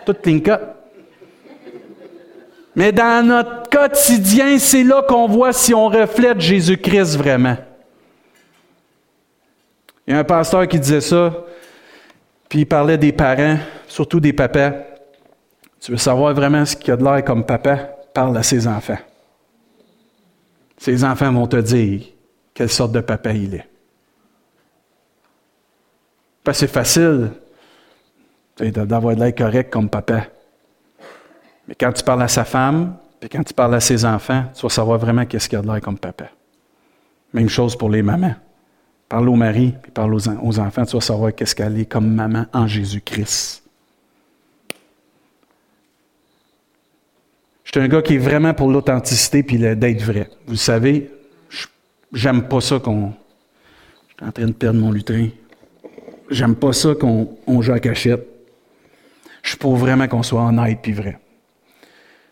[0.06, 0.40] tout clean
[2.76, 7.58] Mais dans notre quotidien, c'est là qu'on voit si on reflète Jésus-Christ vraiment.
[10.08, 11.34] Il y a un pasteur qui disait ça,
[12.48, 14.74] puis il parlait des parents, surtout des papas.
[15.80, 17.96] Tu veux savoir vraiment ce qu'il a de l'air comme papa?
[18.16, 18.98] parle à ses enfants.
[20.78, 22.02] Ses enfants vont te dire
[22.54, 23.68] quelle sorte de papa il est.
[26.44, 27.32] Que c'est facile
[28.58, 30.28] d'avoir de l'air correct comme papa.
[31.68, 34.62] Mais quand tu parles à sa femme, puis quand tu parles à ses enfants, tu
[34.62, 36.26] vas savoir vraiment qu'est-ce qu'il a de l'air comme papa.
[37.34, 38.36] Même chose pour les mamans.
[39.10, 42.08] Parle au mari, puis parle aux, aux enfants, tu vas savoir qu'est-ce qu'elle est comme
[42.08, 43.65] maman en Jésus-Christ.
[47.76, 50.30] Suis un gars qui est vraiment pour l'authenticité puis d'être vrai.
[50.48, 51.12] Vous savez,
[52.14, 53.12] j'aime pas ça qu'on.
[54.08, 55.28] Je suis en train de perdre mon lutrin.
[56.30, 58.26] J'aime pas ça qu'on joue à cachette.
[59.44, 61.20] Je suis pour vraiment qu'on soit honnête puis vrai.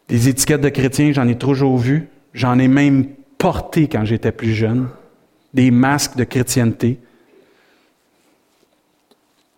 [0.08, 2.08] Des étiquettes de chrétiens, j'en ai toujours vu.
[2.34, 4.88] J'en ai même porté quand j'étais plus jeune.
[5.53, 6.99] Des masques de chrétienté.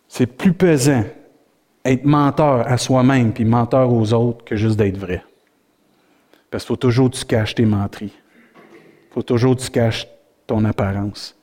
[0.08, 1.04] C'est plus pesant
[1.86, 5.24] être menteur à soi-même puis menteur aux autres que juste d'être vrai.
[6.51, 8.13] Parce qu'il faut toujours que tu caches tes menteries.
[8.55, 10.08] Il faut toujours que tu caches
[10.47, 11.36] ton apparence.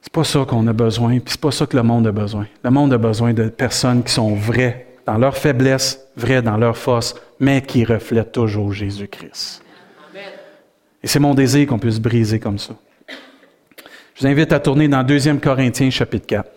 [0.00, 2.46] C'est pas ça qu'on a besoin, puis c'est pas ça que le monde a besoin.
[2.62, 6.76] Le monde a besoin de personnes qui sont vraies dans leur faiblesse, vraies dans leur
[6.76, 9.62] force, mais qui reflètent toujours Jésus-Christ.
[11.02, 12.74] Et c'est mon désir qu'on puisse briser comme ça.
[14.14, 16.50] Je vous invite à tourner dans 2 Corinthiens chapitre 4.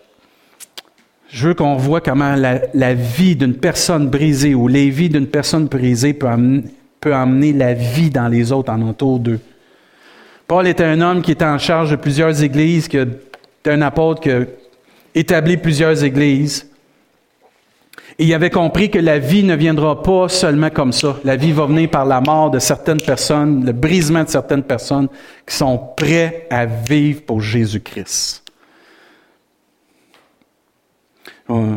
[1.28, 5.26] Je veux qu'on voit comment la, la vie d'une personne brisée ou les vies d'une
[5.26, 6.64] personne brisée peut amener,
[7.00, 9.40] peut amener la vie dans les autres en entour d'eux.
[10.46, 12.98] Paul était un homme qui était en charge de plusieurs églises, qui
[13.66, 14.40] un apôtre qui a
[15.14, 16.66] établi plusieurs églises.
[18.18, 21.18] Et il avait compris que la vie ne viendra pas seulement comme ça.
[21.22, 25.08] La vie va venir par la mort de certaines personnes, le brisement de certaines personnes
[25.46, 28.42] qui sont prêts à vivre pour Jésus-Christ.
[31.50, 31.76] Euh,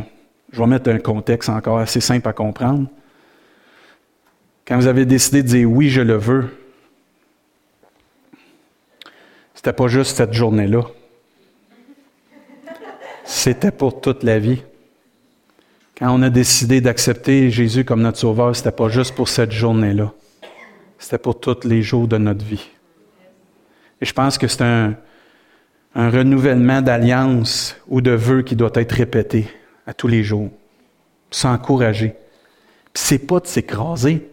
[0.52, 2.88] je vais mettre un contexte encore assez simple à comprendre.
[4.72, 6.48] Quand vous avez décidé de dire oui, je le veux,
[9.54, 10.84] c'était pas juste cette journée-là.
[13.26, 14.64] C'était pour toute la vie.
[15.98, 20.14] Quand on a décidé d'accepter Jésus comme notre sauveur, c'était pas juste pour cette journée-là.
[20.98, 22.70] C'était pour tous les jours de notre vie.
[24.00, 24.96] Et je pense que c'est un,
[25.94, 29.50] renouvellement d'alliance ou de vœux qui doit être répété
[29.86, 30.50] à tous les jours.
[31.30, 32.16] S'encourager.
[32.94, 34.31] Puis c'est pas de s'écraser.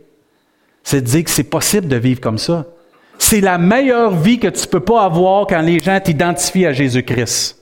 [0.90, 2.64] C'est de dire que c'est possible de vivre comme ça.
[3.18, 7.58] C'est la meilleure vie que tu peux pas avoir quand les gens t'identifient à Jésus-Christ.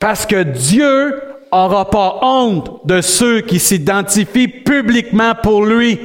[0.00, 1.20] Parce que Dieu
[1.52, 6.00] n'aura pas honte de ceux qui s'identifient publiquement pour lui.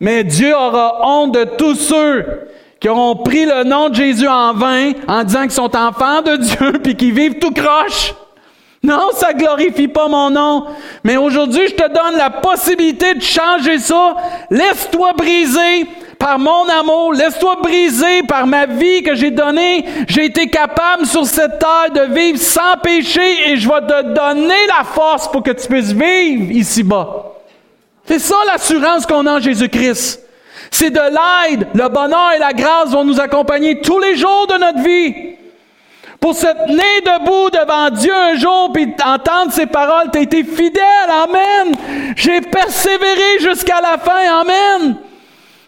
[0.00, 2.48] Mais Dieu aura honte de tous ceux
[2.80, 6.34] qui auront pris le nom de Jésus en vain en disant qu'ils sont enfants de
[6.34, 8.12] Dieu puis qu'ils vivent tout croche.
[8.88, 10.64] Non, ça glorifie pas mon nom.
[11.04, 14.16] Mais aujourd'hui, je te donne la possibilité de changer ça.
[14.50, 15.86] Laisse-toi briser
[16.18, 17.12] par mon amour.
[17.12, 19.84] Laisse-toi briser par ma vie que j'ai donnée.
[20.08, 24.66] J'ai été capable sur cette terre de vivre sans péché et je vais te donner
[24.68, 27.34] la force pour que tu puisses vivre ici-bas.
[28.06, 30.24] C'est ça l'assurance qu'on a en Jésus-Christ.
[30.70, 34.54] C'est de l'aide, le bonheur et la grâce vont nous accompagner tous les jours de
[34.54, 35.37] notre vie.
[36.20, 40.42] Pour se tenir debout devant Dieu un jour puis entendre ses paroles, tu as été
[40.42, 41.74] fidèle, Amen.
[42.16, 44.96] J'ai persévéré jusqu'à la fin, Amen.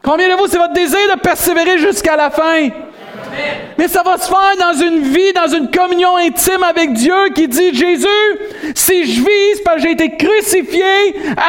[0.03, 2.69] Combien de vous, c'est votre désir de persévérer jusqu'à la fin?
[3.79, 7.47] Mais ça va se faire dans une vie, dans une communion intime avec Dieu qui
[7.47, 8.07] dit, Jésus,
[8.75, 10.83] si je vis, c'est parce que j'ai été crucifié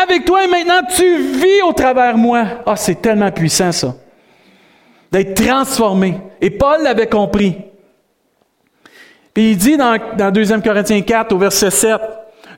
[0.03, 2.43] avec toi et maintenant tu vis au travers moi.
[2.65, 3.95] Ah, c'est tellement puissant ça.
[5.11, 6.17] D'être transformé.
[6.39, 7.57] Et Paul l'avait compris.
[9.33, 12.01] Puis il dit dans, dans 2 Corinthiens 4 au verset 7,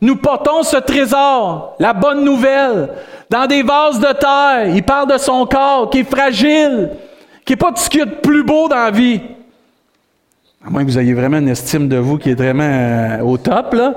[0.02, 2.90] nous portons ce trésor, la bonne nouvelle,
[3.30, 4.76] dans des vases de terre.
[4.76, 6.90] Il parle de son corps qui est fragile,
[7.46, 9.22] qui n'est pas tout ce qu'il y a de plus beau dans la vie.
[10.66, 13.38] À moins que vous ayez vraiment une estime de vous qui est vraiment euh, au
[13.38, 13.94] top, là.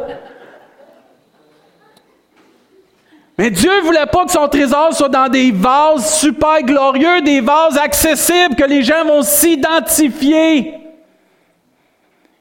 [3.39, 7.41] Mais Dieu ne voulait pas que son trésor soit dans des vases super glorieux, des
[7.41, 10.86] vases accessibles, que les gens vont s'identifier.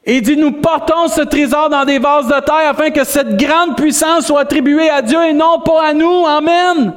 [0.08, 3.36] Et il dit, nous portons ce trésor dans des vases de terre afin que cette
[3.36, 6.24] grande puissance soit attribuée à Dieu et non pas à nous.
[6.24, 6.94] Amen.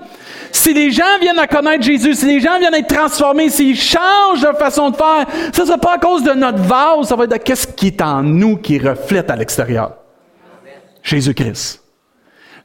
[0.52, 4.44] Si les gens viennent à connaître Jésus, si les gens viennent être transformés, s'ils changent
[4.44, 7.24] leur façon de faire, ça ne sera pas à cause de notre vase, ça va
[7.24, 9.94] être de qu'est-ce qui est en nous qui reflète à l'extérieur.
[11.02, 11.82] Jésus-Christ.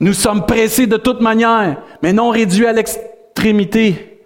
[0.01, 4.21] Nous sommes pressés de toute manière, mais non réduits à l'extrémité.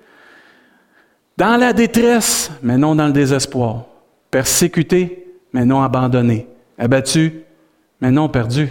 [1.36, 3.84] Dans la détresse, mais non dans le désespoir.
[4.30, 5.27] Persécutés,
[5.58, 6.46] mais non abandonnés.
[6.78, 7.32] Abattus,
[8.00, 8.70] mais non perdus.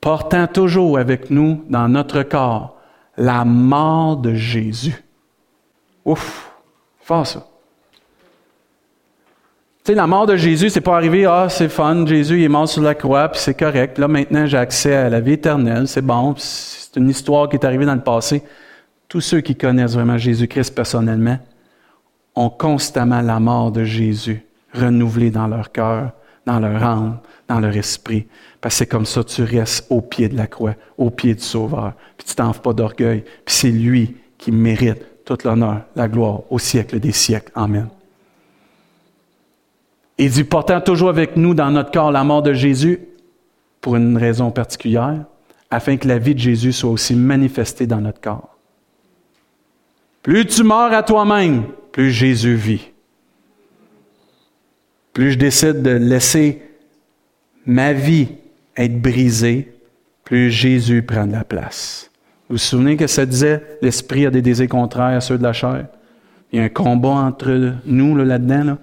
[0.00, 2.76] Portant toujours avec nous dans notre corps
[3.16, 5.04] la mort de Jésus.
[6.04, 6.50] Ouf,
[7.02, 7.46] fort ça.
[9.84, 12.48] Tu sais, la mort de Jésus, c'est pas arrivé, ah, c'est fun, Jésus il est
[12.48, 13.96] mort sur la croix, puis c'est correct.
[13.96, 17.64] Là, maintenant, j'ai accès à la vie éternelle, c'est bon, c'est une histoire qui est
[17.64, 18.42] arrivée dans le passé.
[19.06, 21.38] Tous ceux qui connaissent vraiment Jésus-Christ personnellement
[22.34, 26.12] ont constamment la mort de Jésus renouvelée dans leur cœur,
[26.46, 28.26] dans leur âme, dans leur esprit.
[28.60, 31.42] Parce que c'est comme ça tu restes au pied de la croix, au pied du
[31.42, 31.94] Sauveur.
[32.16, 33.24] Puis tu t'en fais pas d'orgueil.
[33.44, 37.52] Puis c'est lui qui mérite toute l'honneur, la gloire au siècle des siècles.
[37.54, 37.88] Amen.
[40.18, 43.00] Et dit, portant toujours avec nous dans notre corps la mort de Jésus,
[43.80, 45.24] pour une raison particulière,
[45.70, 48.56] afin que la vie de Jésus soit aussi manifestée dans notre corps.
[50.22, 52.90] Plus tu meurs à toi-même, plus Jésus vit.
[55.12, 56.62] Plus je décide de laisser
[57.66, 58.28] ma vie
[58.76, 59.72] être brisée,
[60.24, 62.10] plus Jésus prend de la place.
[62.48, 65.52] Vous vous souvenez que ça disait, l'esprit a des désirs contraires à ceux de la
[65.52, 65.86] chair?
[66.52, 68.64] Il y a un combat entre nous là-dedans.
[68.64, 68.78] Là.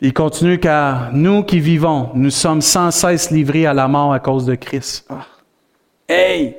[0.00, 4.20] Il continue car nous qui vivons, nous sommes sans cesse livrés à la mort à
[4.20, 5.06] cause de Christ.
[5.10, 5.26] Ah.
[6.08, 6.56] Hey!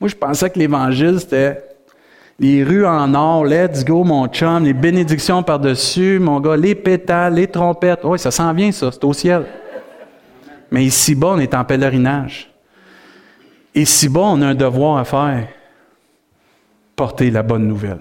[0.00, 1.62] Moi, je pensais que l'Évangile, c'était
[2.38, 7.34] les rues en or, let's go, mon chum, les bénédictions par-dessus, mon gars, les pétales,
[7.34, 8.00] les trompettes.
[8.04, 9.46] Oui, ça s'en vient, ça, c'est au ciel.
[10.70, 12.50] Mais ici-bas, on est en pèlerinage.
[13.74, 15.48] Ici-bas, on a un devoir à faire
[16.96, 18.00] porter la bonne nouvelle.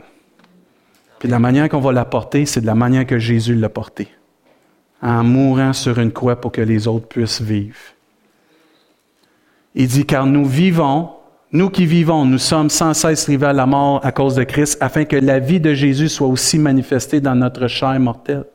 [1.19, 4.09] Puis la manière qu'on va la porter, c'est de la manière que Jésus l'a portée.
[5.01, 7.77] En mourant sur une croix pour que les autres puissent vivre.
[9.75, 11.11] Il dit, car nous vivons,
[11.53, 14.77] nous qui vivons, nous sommes sans cesse rivés à la mort à cause de Christ,
[14.79, 18.45] afin que la vie de Jésus soit aussi manifestée dans notre chair mortelle.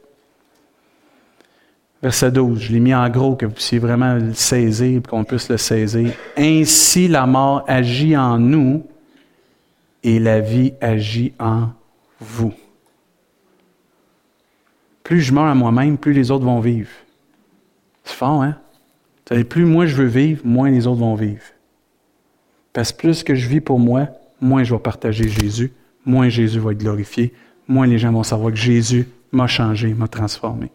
[2.03, 5.49] Verset 12, je l'ai mis en gros, que vous puissiez vraiment le saisir, qu'on puisse
[5.49, 6.13] le saisir.
[6.37, 8.87] Ainsi la mort agit en nous
[10.03, 11.69] et la vie agit en
[12.21, 12.55] vous.
[15.03, 16.91] Plus je meurs à moi-même, plus les autres vont vivre.
[18.05, 18.57] C'est fort, hein?
[19.49, 21.43] plus moi je veux vivre, moins les autres vont vivre.
[22.77, 24.09] Parce que plus que je vis pour moi,
[24.39, 25.73] moins je vais partager Jésus,
[26.05, 27.33] moins Jésus va être glorifié,
[27.67, 30.71] moins les gens vont savoir que Jésus m'a changé, m'a transformé.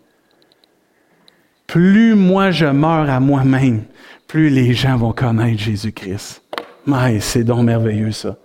[1.67, 3.83] Plus moi je meurs à moi-même,
[4.27, 6.41] plus les gens vont connaître Jésus-Christ.
[6.87, 8.35] Mais c'est donc merveilleux ça.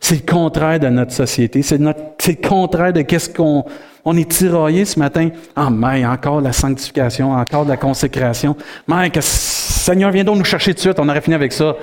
[0.00, 1.62] C'est le contraire de notre société.
[1.62, 3.64] C'est, le contraire de qu'est-ce qu'on
[4.04, 5.30] on est tiraillé ce matin.
[5.54, 8.56] Ah, mais encore la sanctification, encore la consécration.
[8.88, 10.98] Mais que Seigneur, viens donc nous chercher de suite.
[10.98, 11.76] On aurait fini avec ça.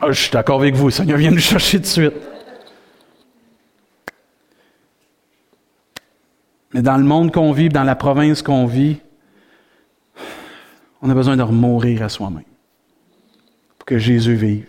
[0.00, 0.90] Ah, je suis d'accord avec vous.
[0.90, 2.14] Seigneur, viens nous chercher de suite.
[6.72, 8.98] Mais dans le monde qu'on vit, dans la province qu'on vit,
[11.00, 12.44] on a besoin de mourir à soi-même
[13.78, 14.68] pour que Jésus vive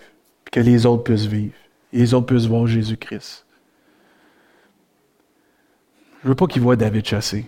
[0.52, 1.54] que les autres puissent vivre,
[1.94, 3.46] et les autres puissent voir Jésus-Christ.
[6.24, 7.46] Je veux pas qu'ils voient David chassé.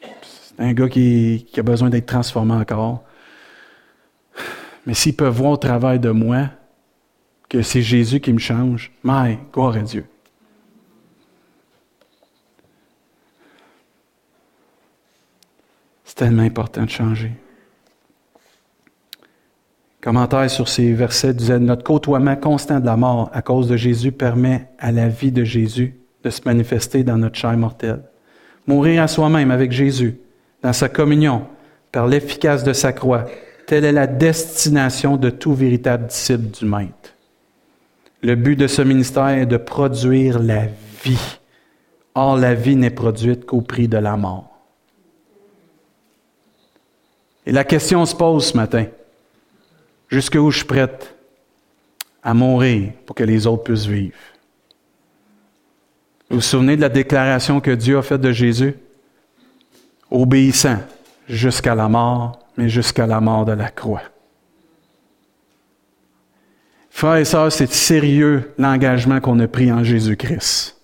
[0.00, 3.02] C'est un gars qui, a besoin d'être transformé encore.
[4.86, 6.50] Mais s'ils peuvent voir au travers de moi
[7.48, 10.04] que c'est Jésus qui me change, mais gloire à Dieu.
[16.04, 17.32] C'est tellement important de changer.
[20.00, 24.12] Commentaire sur ces versets disait Notre côtoiement constant de la mort à cause de Jésus
[24.12, 28.02] permet à la vie de Jésus de se manifester dans notre chair mortelle.
[28.66, 30.18] Mourir à soi-même avec Jésus,
[30.62, 31.46] dans sa communion,
[31.90, 33.24] par l'efficace de sa croix,
[33.66, 37.14] telle est la destination de tout véritable disciple du Maître.
[38.22, 40.66] Le but de ce ministère est de produire la
[41.02, 41.38] vie.
[42.14, 44.50] Or, la vie n'est produite qu'au prix de la mort.
[47.46, 48.86] Et la question se pose ce matin.
[50.08, 51.14] Jusqu'où je suis prête
[52.22, 54.16] à mourir pour que les autres puissent vivre?
[56.30, 58.74] Vous vous souvenez de la déclaration que Dieu a faite de Jésus?
[60.10, 60.78] Obéissant
[61.28, 64.02] jusqu'à la mort, mais jusqu'à la mort de la croix.
[66.90, 70.76] Frères et sœurs, c'est sérieux l'engagement qu'on a pris en Jésus-Christ.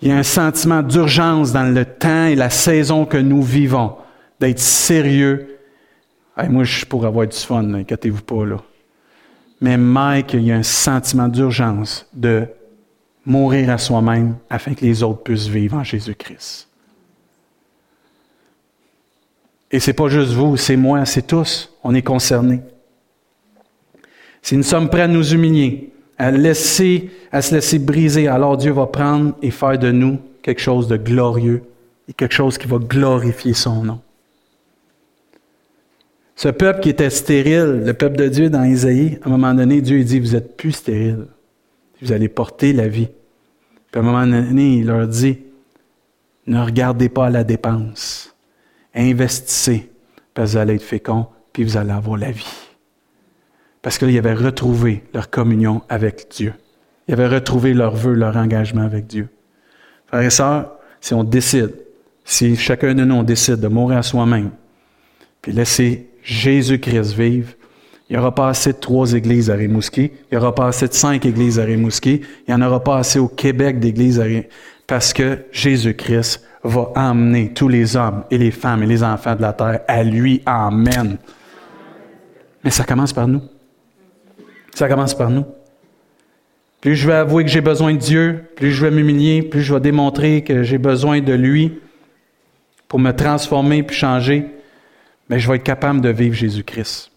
[0.00, 3.96] Il y a un sentiment d'urgence dans le temps et la saison que nous vivons,
[4.40, 5.52] d'être sérieux
[6.48, 8.56] moi, je pourrais avoir du fun, inquiétez-vous pas là.
[9.60, 12.46] Mais Mike, il y a un sentiment d'urgence de
[13.24, 16.68] mourir à soi-même afin que les autres puissent vivre en Jésus-Christ.
[19.72, 21.74] Et c'est pas juste vous, c'est moi, c'est tous.
[21.82, 22.60] On est concernés.
[24.42, 28.72] Si nous sommes prêts à nous humilier, à, laisser, à se laisser briser, alors Dieu
[28.72, 31.62] va prendre et faire de nous quelque chose de glorieux
[32.08, 34.00] et quelque chose qui va glorifier son nom.
[36.36, 39.80] Ce peuple qui était stérile, le peuple de Dieu dans Isaïe, à un moment donné,
[39.80, 41.26] Dieu dit, vous êtes plus stérile.
[42.00, 43.08] Vous allez porter la vie.
[43.90, 45.38] Puis à un moment donné, il leur dit,
[46.46, 48.31] ne regardez pas la dépense.
[48.94, 49.90] Investissez,
[50.34, 52.46] parce que vous allez être fécond, puis vous allez avoir la vie.
[53.80, 56.54] Parce qu'ils avaient retrouvé leur communion avec Dieu.
[57.08, 59.28] Ils avaient retrouvé leur vœu, leur engagement avec Dieu.
[60.06, 61.74] Frères et sœurs, si on décide,
[62.24, 64.50] si chacun de nous décide de mourir à soi-même,
[65.40, 67.56] puis laisser Jésus-Christ vive.
[68.08, 70.12] Il n'y aura pas assez de trois églises à Rimouski.
[70.30, 72.20] Il n'y aura pas assez de cinq églises à Rimouski.
[72.46, 74.50] Il n'y en aura pas assez au Québec d'églises à Rimouski.
[74.86, 79.42] Parce que Jésus-Christ va emmener tous les hommes et les femmes et les enfants de
[79.42, 80.42] la terre à lui.
[80.46, 81.18] Amen.
[82.62, 83.42] Mais ça commence par nous.
[84.74, 85.44] Ça commence par nous.
[86.80, 89.72] Plus je vais avouer que j'ai besoin de Dieu, plus je vais m'humilier, plus je
[89.72, 91.78] vais démontrer que j'ai besoin de lui
[92.88, 94.46] pour me transformer puis changer,
[95.28, 97.10] mais je vais être capable de vivre Jésus-Christ.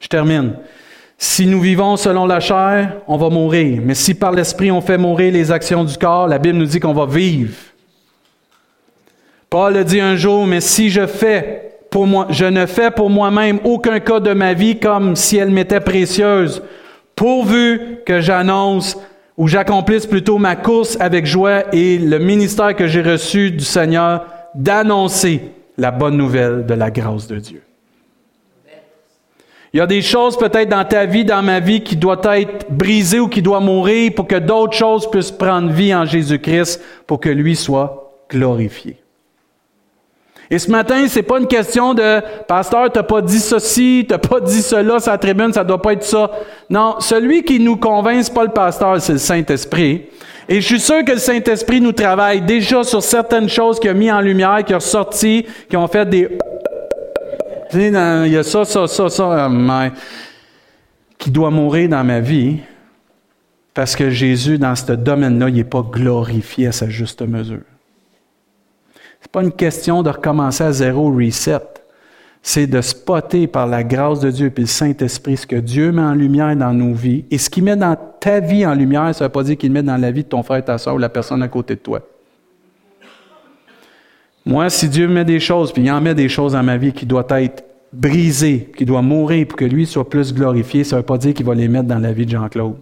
[0.00, 0.54] Je termine.
[1.18, 3.82] Si nous vivons selon la chair, on va mourir.
[3.84, 6.80] Mais si par l'Esprit on fait mourir les actions du corps, la Bible nous dit
[6.80, 7.54] qu'on va vivre.
[9.50, 13.08] Paul a dit un jour, mais si je fais pour moi, je ne fais pour
[13.08, 16.62] moi-même aucun cas de ma vie comme si elle m'était précieuse,
[17.16, 18.98] pourvu que j'annonce
[19.38, 24.26] ou j'accomplisse plutôt ma course avec joie et le ministère que j'ai reçu du Seigneur
[24.54, 25.42] d'annoncer
[25.78, 27.62] la bonne nouvelle de la grâce de Dieu.
[29.72, 32.70] Il y a des choses peut-être dans ta vie, dans ma vie, qui doivent être
[32.70, 37.20] brisées ou qui doivent mourir pour que d'autres choses puissent prendre vie en Jésus-Christ, pour
[37.20, 38.96] que lui soit glorifié.
[40.50, 44.40] Et ce matin, c'est pas une question de pasteur, t'as pas dit ceci, t'as pas
[44.40, 46.30] dit cela, sa tribune, ça doit pas être ça.
[46.70, 50.06] Non, celui qui nous convainc, pas le pasteur, c'est le Saint-Esprit.
[50.48, 53.94] Et je suis sûr que le Saint-Esprit nous travaille déjà sur certaines choses qu'il a
[53.94, 56.38] mis en lumière, qui a ressorti, qui ont fait des
[57.74, 59.90] il y a ça, ça, ça, ça, euh,
[61.18, 62.58] qui doit mourir dans ma vie
[63.74, 67.60] parce que Jésus, dans ce domaine-là, il n'est pas glorifié à sa juste mesure.
[69.22, 71.60] N'est pas une question de recommencer à zéro reset.
[72.42, 76.02] C'est de spotter par la grâce de Dieu et le Saint-Esprit ce que Dieu met
[76.02, 77.24] en lumière dans nos vies.
[77.30, 79.72] Et ce qu'il met dans ta vie en lumière, ça ne veut pas dire qu'il
[79.72, 81.80] met dans la vie de ton frère, ta soeur ou la personne à côté de
[81.80, 82.00] toi.
[84.46, 86.92] Moi, si Dieu met des choses, puis il en met des choses dans ma vie
[86.92, 91.00] qui doivent être brisées, qui doivent mourir pour que lui soit plus glorifié, ça ne
[91.00, 92.76] veut pas dire qu'il va les mettre dans la vie de Jean-Claude.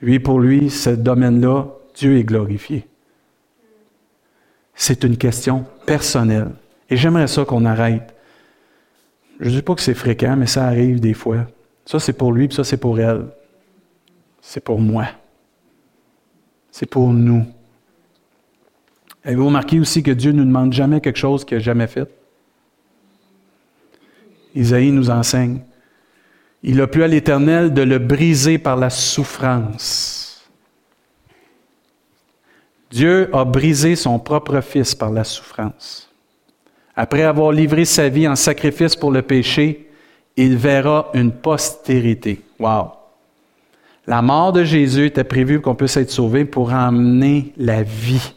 [0.00, 2.86] Lui, pour lui, ce domaine-là, Dieu est glorifié.
[4.80, 6.52] C'est une question personnelle.
[6.88, 8.14] Et j'aimerais ça qu'on arrête.
[9.40, 11.48] Je ne dis pas que c'est fréquent, mais ça arrive des fois.
[11.84, 13.26] Ça, c'est pour lui, puis ça, c'est pour elle.
[14.40, 15.06] C'est pour moi.
[16.70, 17.44] C'est pour nous.
[19.24, 22.08] Avez-vous remarqué aussi que Dieu ne nous demande jamais quelque chose qu'il n'a jamais fait?
[24.54, 25.58] Isaïe nous enseigne.
[26.62, 30.17] Il a plu à l'Éternel de le briser par la souffrance.
[32.90, 36.10] Dieu a brisé son propre Fils par la souffrance.
[36.96, 39.88] Après avoir livré sa vie en sacrifice pour le péché,
[40.36, 42.40] il verra une postérité.
[42.58, 42.92] Wow!
[44.06, 48.32] La mort de Jésus était prévue qu'on puisse être sauvé pour emmener la vie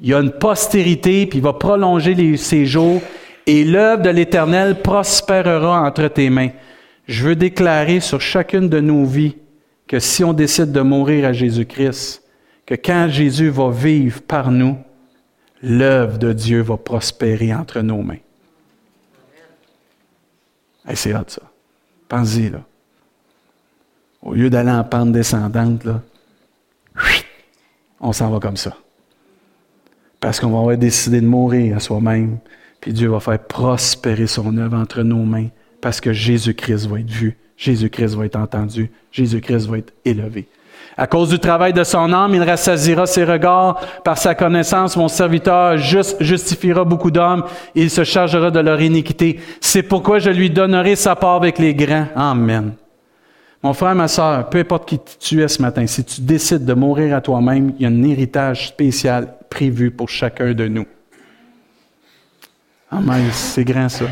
[0.00, 3.02] il y a une postérité, puis il va prolonger les, ses jours,
[3.46, 6.50] et l'œuvre de l'Éternel prospérera entre tes mains.
[7.06, 9.36] Je veux déclarer sur chacune de nos vies
[9.86, 12.19] que si on décide de mourir à Jésus-Christ,
[12.70, 14.78] que quand Jésus va vivre par nous,
[15.60, 18.20] l'œuvre de Dieu va prospérer entre nos mains.
[20.94, 21.42] c'est hâte ça.
[22.08, 22.62] Pensez-y, là.
[24.22, 25.82] Au lieu d'aller en pente descendante,
[28.00, 28.76] on s'en va comme ça.
[30.20, 32.38] Parce qu'on va avoir décidé de mourir à soi-même,
[32.80, 35.48] puis Dieu va faire prospérer son œuvre entre nos mains,
[35.80, 40.46] parce que Jésus-Christ va être vu, Jésus-Christ va être entendu, Jésus-Christ va être élevé.
[41.00, 43.80] À cause du travail de son âme, il rassasira ses regards.
[44.04, 47.42] Par sa connaissance, mon serviteur justifiera beaucoup d'hommes
[47.74, 49.40] et il se chargera de leur iniquité.
[49.62, 52.04] C'est pourquoi je lui donnerai sa part avec les grands.
[52.14, 52.74] Amen.
[53.62, 56.74] Mon frère, ma soeur, peu importe qui tu es ce matin, si tu décides de
[56.74, 60.86] mourir à toi-même, il y a un héritage spécial prévu pour chacun de nous.
[62.92, 64.04] Amen, c'est grand ça.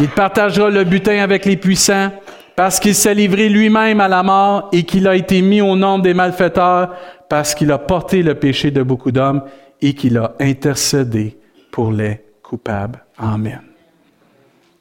[0.00, 2.10] Il partagera le butin avec les puissants
[2.56, 6.02] parce qu'il s'est livré lui-même à la mort et qu'il a été mis au nombre
[6.02, 6.94] des malfaiteurs
[7.28, 9.42] parce qu'il a porté le péché de beaucoup d'hommes
[9.82, 11.36] et qu'il a intercédé
[11.70, 13.04] pour les coupables.
[13.18, 13.60] Amen.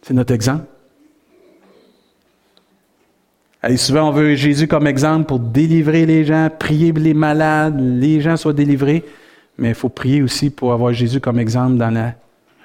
[0.01, 0.63] C'est notre exemple.
[3.61, 8.21] Allez, souvent, on veut Jésus comme exemple pour délivrer les gens, prier les malades, les
[8.21, 9.03] gens soient délivrés.
[9.57, 12.13] Mais il faut prier aussi pour avoir Jésus comme exemple dans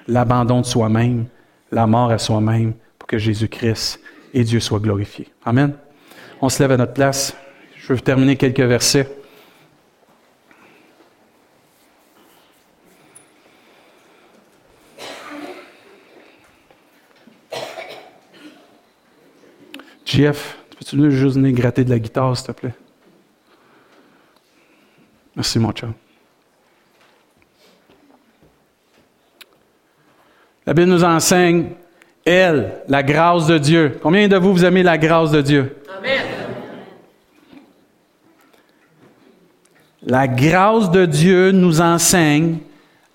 [0.07, 1.25] l'abandon de soi-même,
[1.71, 3.99] la mort à soi-même, pour que Jésus-Christ
[4.33, 5.27] et Dieu soient glorifiés.
[5.45, 5.75] Amen.
[6.41, 7.35] On se lève à notre place.
[7.75, 9.07] Je veux terminer quelques versets.
[20.05, 20.57] Jeff.
[20.77, 22.73] Peux-tu nous juste venir gratter de la guitare, s'il te plaît?
[25.35, 25.87] Merci, mon chat.
[30.65, 31.71] La Bible nous enseigne,
[32.25, 33.99] elle, la grâce de Dieu.
[34.01, 35.77] Combien de vous, vous aimez la grâce de Dieu?
[35.97, 36.21] Amen.
[40.03, 42.57] La grâce de Dieu nous enseigne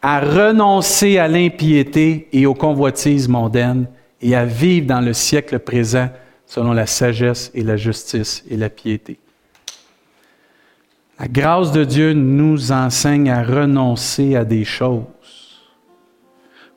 [0.02, 3.86] à renoncer à l'impiété et aux convoitises mondaines
[4.20, 6.09] et à vivre dans le siècle présent
[6.46, 9.18] selon la sagesse et la justice et la piété.
[11.18, 15.02] La grâce de Dieu nous enseigne à renoncer à des choses.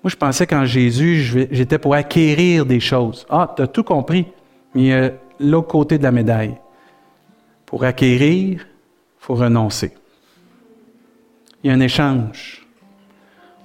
[0.04, 3.26] Moi, je pensais qu'en Jésus, j'étais pour acquérir des choses.
[3.30, 4.28] Ah, tu as tout compris,
[4.74, 6.56] mais a l'autre côté de la médaille.
[7.66, 8.68] Pour acquérir, il
[9.20, 9.94] faut renoncer.
[11.64, 12.66] Il y a un échange.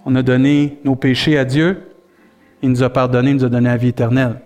[0.04, 1.82] On a donné nos péchés à Dieu,
[2.62, 4.40] il nous a pardonné, il nous a donné la vie éternelle.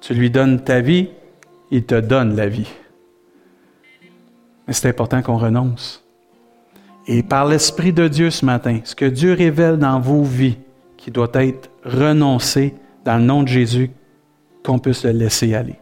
[0.00, 1.10] Tu lui donnes ta vie,
[1.70, 2.68] il te donne la vie.
[4.66, 6.04] Mais c'est important qu'on renonce.
[7.06, 10.58] Et par l'Esprit de Dieu ce matin, ce que Dieu révèle dans vos vies,
[11.08, 13.90] qui doit être renoncé dans le nom de Jésus,
[14.62, 15.76] qu'on puisse le laisser aller.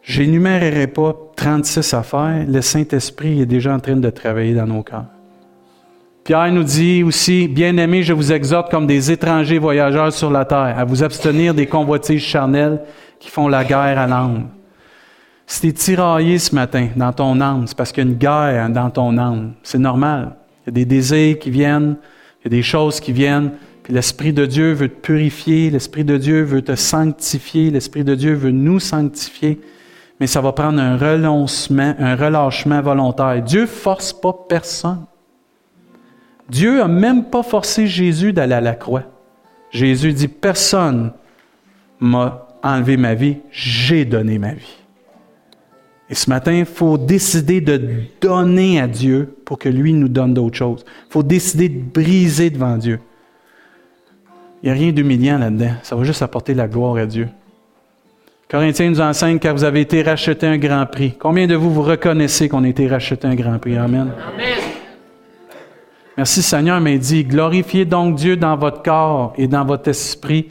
[0.00, 2.46] J'énumérerai pas 36 affaires.
[2.48, 5.04] Le Saint-Esprit est déjà en train de travailler dans nos cœurs.
[6.24, 10.78] Pierre nous dit aussi, Bien-aimés, je vous exhorte comme des étrangers voyageurs sur la terre,
[10.78, 12.80] à vous abstenir des convoitises charnelles
[13.18, 14.48] qui font la guerre à l'âme.
[15.46, 18.70] Si tu tiraillé ce matin dans ton âme, c'est parce qu'il y a une guerre
[18.70, 19.52] dans ton âme.
[19.62, 20.36] C'est normal.
[20.62, 21.98] Il y a des désirs qui viennent,
[22.40, 26.04] il y a des choses qui viennent, puis l'Esprit de Dieu veut te purifier, l'Esprit
[26.04, 29.60] de Dieu veut te sanctifier, l'Esprit de Dieu veut nous sanctifier,
[30.18, 33.42] mais ça va prendre un renoncement, un relâchement volontaire.
[33.42, 35.04] Dieu force pas personne.
[36.48, 39.04] Dieu n'a même pas forcé Jésus d'aller à la croix.
[39.70, 41.12] Jésus dit, personne
[42.00, 44.79] m'a enlevé ma vie, j'ai donné ma vie.
[46.10, 47.80] Et ce matin, il faut décider de
[48.20, 50.84] donner à Dieu pour que lui nous donne d'autres choses.
[51.08, 52.98] Il faut décider de briser devant Dieu.
[54.62, 55.74] Il n'y a rien d'humiliant là-dedans.
[55.84, 57.28] Ça va juste apporter la gloire à Dieu.
[58.50, 61.14] Corinthiens nous enseigne car vous avez été racheté un grand prix.
[61.16, 63.76] Combien de vous vous reconnaissez qu'on a été racheté un grand prix?
[63.76, 64.10] Amen.
[64.34, 64.58] Amen.
[66.16, 70.50] Merci Seigneur, mais il dit, glorifiez donc Dieu dans votre corps et dans votre esprit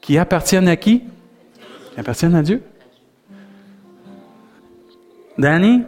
[0.00, 1.02] qui appartiennent à qui?
[1.92, 2.62] Qui appartiennent à Dieu.
[5.40, 5.84] Danny,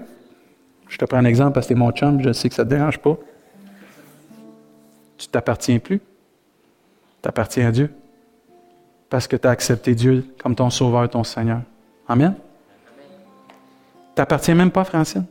[0.89, 2.71] je te prends un exemple parce que es mon chum, je sais que ça ne
[2.71, 3.19] te dérange pas.
[5.19, 6.01] Tu t'appartiens plus.
[7.23, 7.93] Tu appartiens à Dieu.
[9.11, 11.61] Parce que tu as accepté Dieu comme ton sauveur, ton Seigneur.
[12.09, 12.35] Amen?
[14.15, 15.27] Tu n'appartiens même pas, Francine.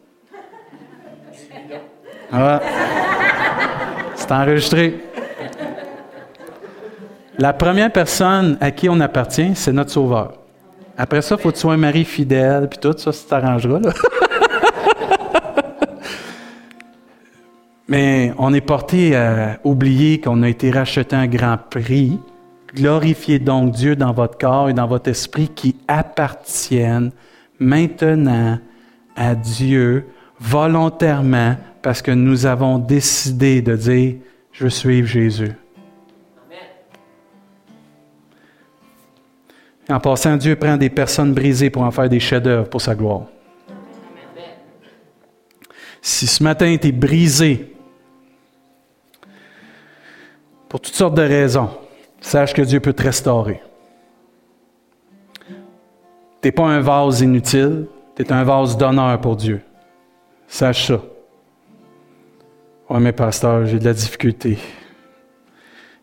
[2.31, 2.61] Ah.
[4.15, 5.03] C'est enregistré.
[7.39, 10.40] La première personne à qui on appartient, c'est notre Sauveur.
[10.97, 13.79] Après ça, il faut que tu sois un mari fidèle, puis tout ça, ça t'arrangera.
[17.87, 22.19] Mais on est porté à oublier qu'on a été racheté un grand prix.
[22.73, 27.11] Glorifiez donc Dieu dans votre corps et dans votre esprit qui appartiennent
[27.59, 28.59] maintenant
[29.17, 30.07] à Dieu
[30.39, 34.15] volontairement parce que nous avons décidé de dire,
[34.53, 35.51] je veux suivre Jésus.
[39.91, 43.23] En passant, Dieu prend des personnes brisées pour en faire des chefs-d'œuvre pour sa gloire.
[46.01, 47.75] Si ce matin tu es brisé
[50.69, 51.69] pour toutes sortes de raisons,
[52.21, 53.61] sache que Dieu peut te restaurer.
[56.41, 59.61] Tu n'es pas un vase inutile, tu es un vase d'honneur pour Dieu.
[60.47, 61.01] Sache ça.
[62.89, 64.57] Oui, mais pasteur, j'ai de la difficulté.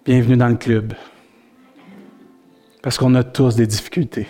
[0.04, 0.94] Bienvenue dans le club.
[2.82, 4.26] Parce qu'on a tous des difficultés.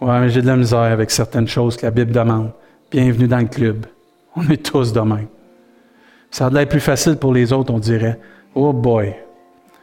[0.00, 2.52] Oui, mais j'ai de la misère avec certaines choses que la Bible demande.
[2.90, 3.86] Bienvenue dans le club.
[4.36, 5.26] On est tous de même.
[6.30, 8.18] Ça a l'air plus facile pour les autres, on dirait.
[8.54, 9.14] Oh boy,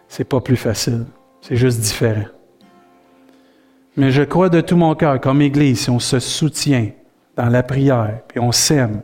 [0.08, 1.06] c'est pas plus facile.
[1.42, 2.26] C'est juste différent.
[3.98, 6.92] Mais je crois de tout mon cœur, comme Église, si on se soutient
[7.36, 9.02] dans la prière, puis on s'aime,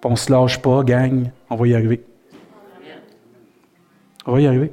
[0.00, 2.04] puis on se lâche pas, gagne, on va y arriver.
[4.24, 4.72] On va y arriver.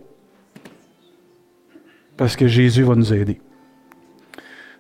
[2.18, 3.40] Parce que Jésus va nous aider.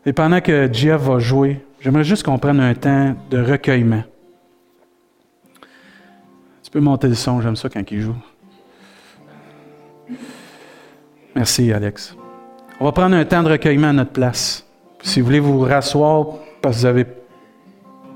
[0.06, 4.04] Et pendant que Jeff va jouer, j'aimerais juste qu'on prenne un temps de recueillement.
[6.64, 8.16] Tu peux monter le son, j'aime ça quand il joue.
[11.36, 12.16] Merci, Alex.
[12.80, 14.66] On va prendre un temps de recueillement à notre place.
[15.02, 17.06] Si vous voulez vous rasseoir parce que vous avez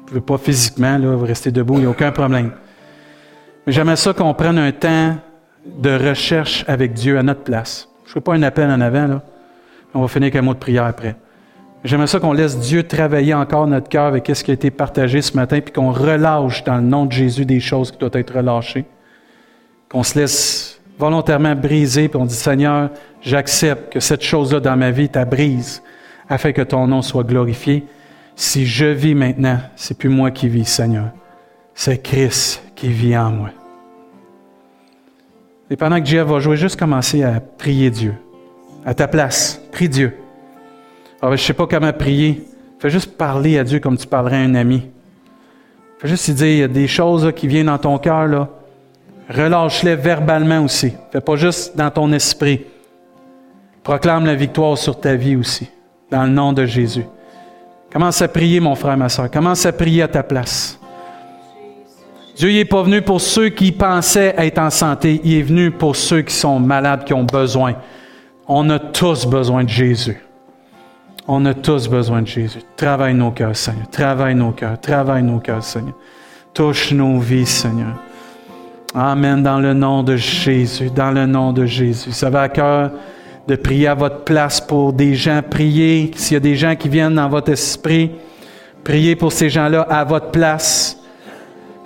[0.10, 2.52] pouvez pas physiquement, là, vous restez debout, il n'y a aucun problème.
[3.66, 5.18] Mais j'aimerais ça qu'on prenne un temps
[5.66, 7.89] de recherche avec Dieu à notre place.
[8.10, 9.22] Je ne fais pas un appel en avant, là.
[9.94, 11.16] On va finir avec un mot de prière après.
[11.84, 15.22] J'aimerais ça qu'on laisse Dieu travailler encore notre cœur avec ce qui a été partagé
[15.22, 18.36] ce matin, puis qu'on relâche dans le nom de Jésus des choses qui doivent être
[18.36, 18.86] relâchées.
[19.92, 22.90] Qu'on se laisse volontairement briser, puis on dit Seigneur,
[23.22, 25.84] j'accepte que cette chose-là dans ma vie, ta brise,
[26.28, 27.86] afin que ton nom soit glorifié.
[28.36, 31.10] Si je vis maintenant, c'est plus moi qui vis, Seigneur.
[31.76, 33.50] C'est Christ qui vit en moi.
[35.70, 38.16] Et pendant que Dieu va jouer, juste commencer à prier Dieu.
[38.86, 40.18] À ta place, prie Dieu.
[41.22, 42.44] Ah, je ne sais pas comment prier.
[42.80, 44.84] Fais juste parler à Dieu comme tu parlerais à un ami.
[46.00, 48.48] Fais juste dire, il y a des choses qui viennent dans ton cœur.
[49.30, 50.94] Relâche-les verbalement aussi.
[51.12, 52.66] Fais pas juste dans ton esprit.
[53.84, 55.70] Proclame la victoire sur ta vie aussi,
[56.10, 57.06] dans le nom de Jésus.
[57.92, 59.30] Commence à prier, mon frère, ma soeur.
[59.30, 60.79] Commence à prier à ta place.
[62.40, 65.20] Dieu n'est pas venu pour ceux qui pensaient être en santé.
[65.26, 67.74] Il est venu pour ceux qui sont malades, qui ont besoin.
[68.48, 70.18] On a tous besoin de Jésus.
[71.28, 72.60] On a tous besoin de Jésus.
[72.78, 73.90] Travaille nos cœurs, Seigneur.
[73.90, 74.80] Travaille nos cœurs.
[74.80, 75.96] Travaille nos cœurs, Seigneur.
[76.54, 78.02] Touche nos vies, Seigneur.
[78.96, 79.44] Amen.
[79.44, 80.90] Dans le nom de Jésus.
[80.92, 82.14] Dans le nom de Jésus.
[82.14, 82.92] Ça va à cœur
[83.50, 85.42] de prier à votre place pour des gens.
[85.42, 88.12] Priez s'il y a des gens qui viennent dans votre esprit.
[88.86, 90.99] Priez pour ces gens-là à votre place.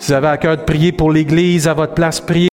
[0.03, 2.49] Si vous avez à cœur de prier pour l'Église à votre place, priez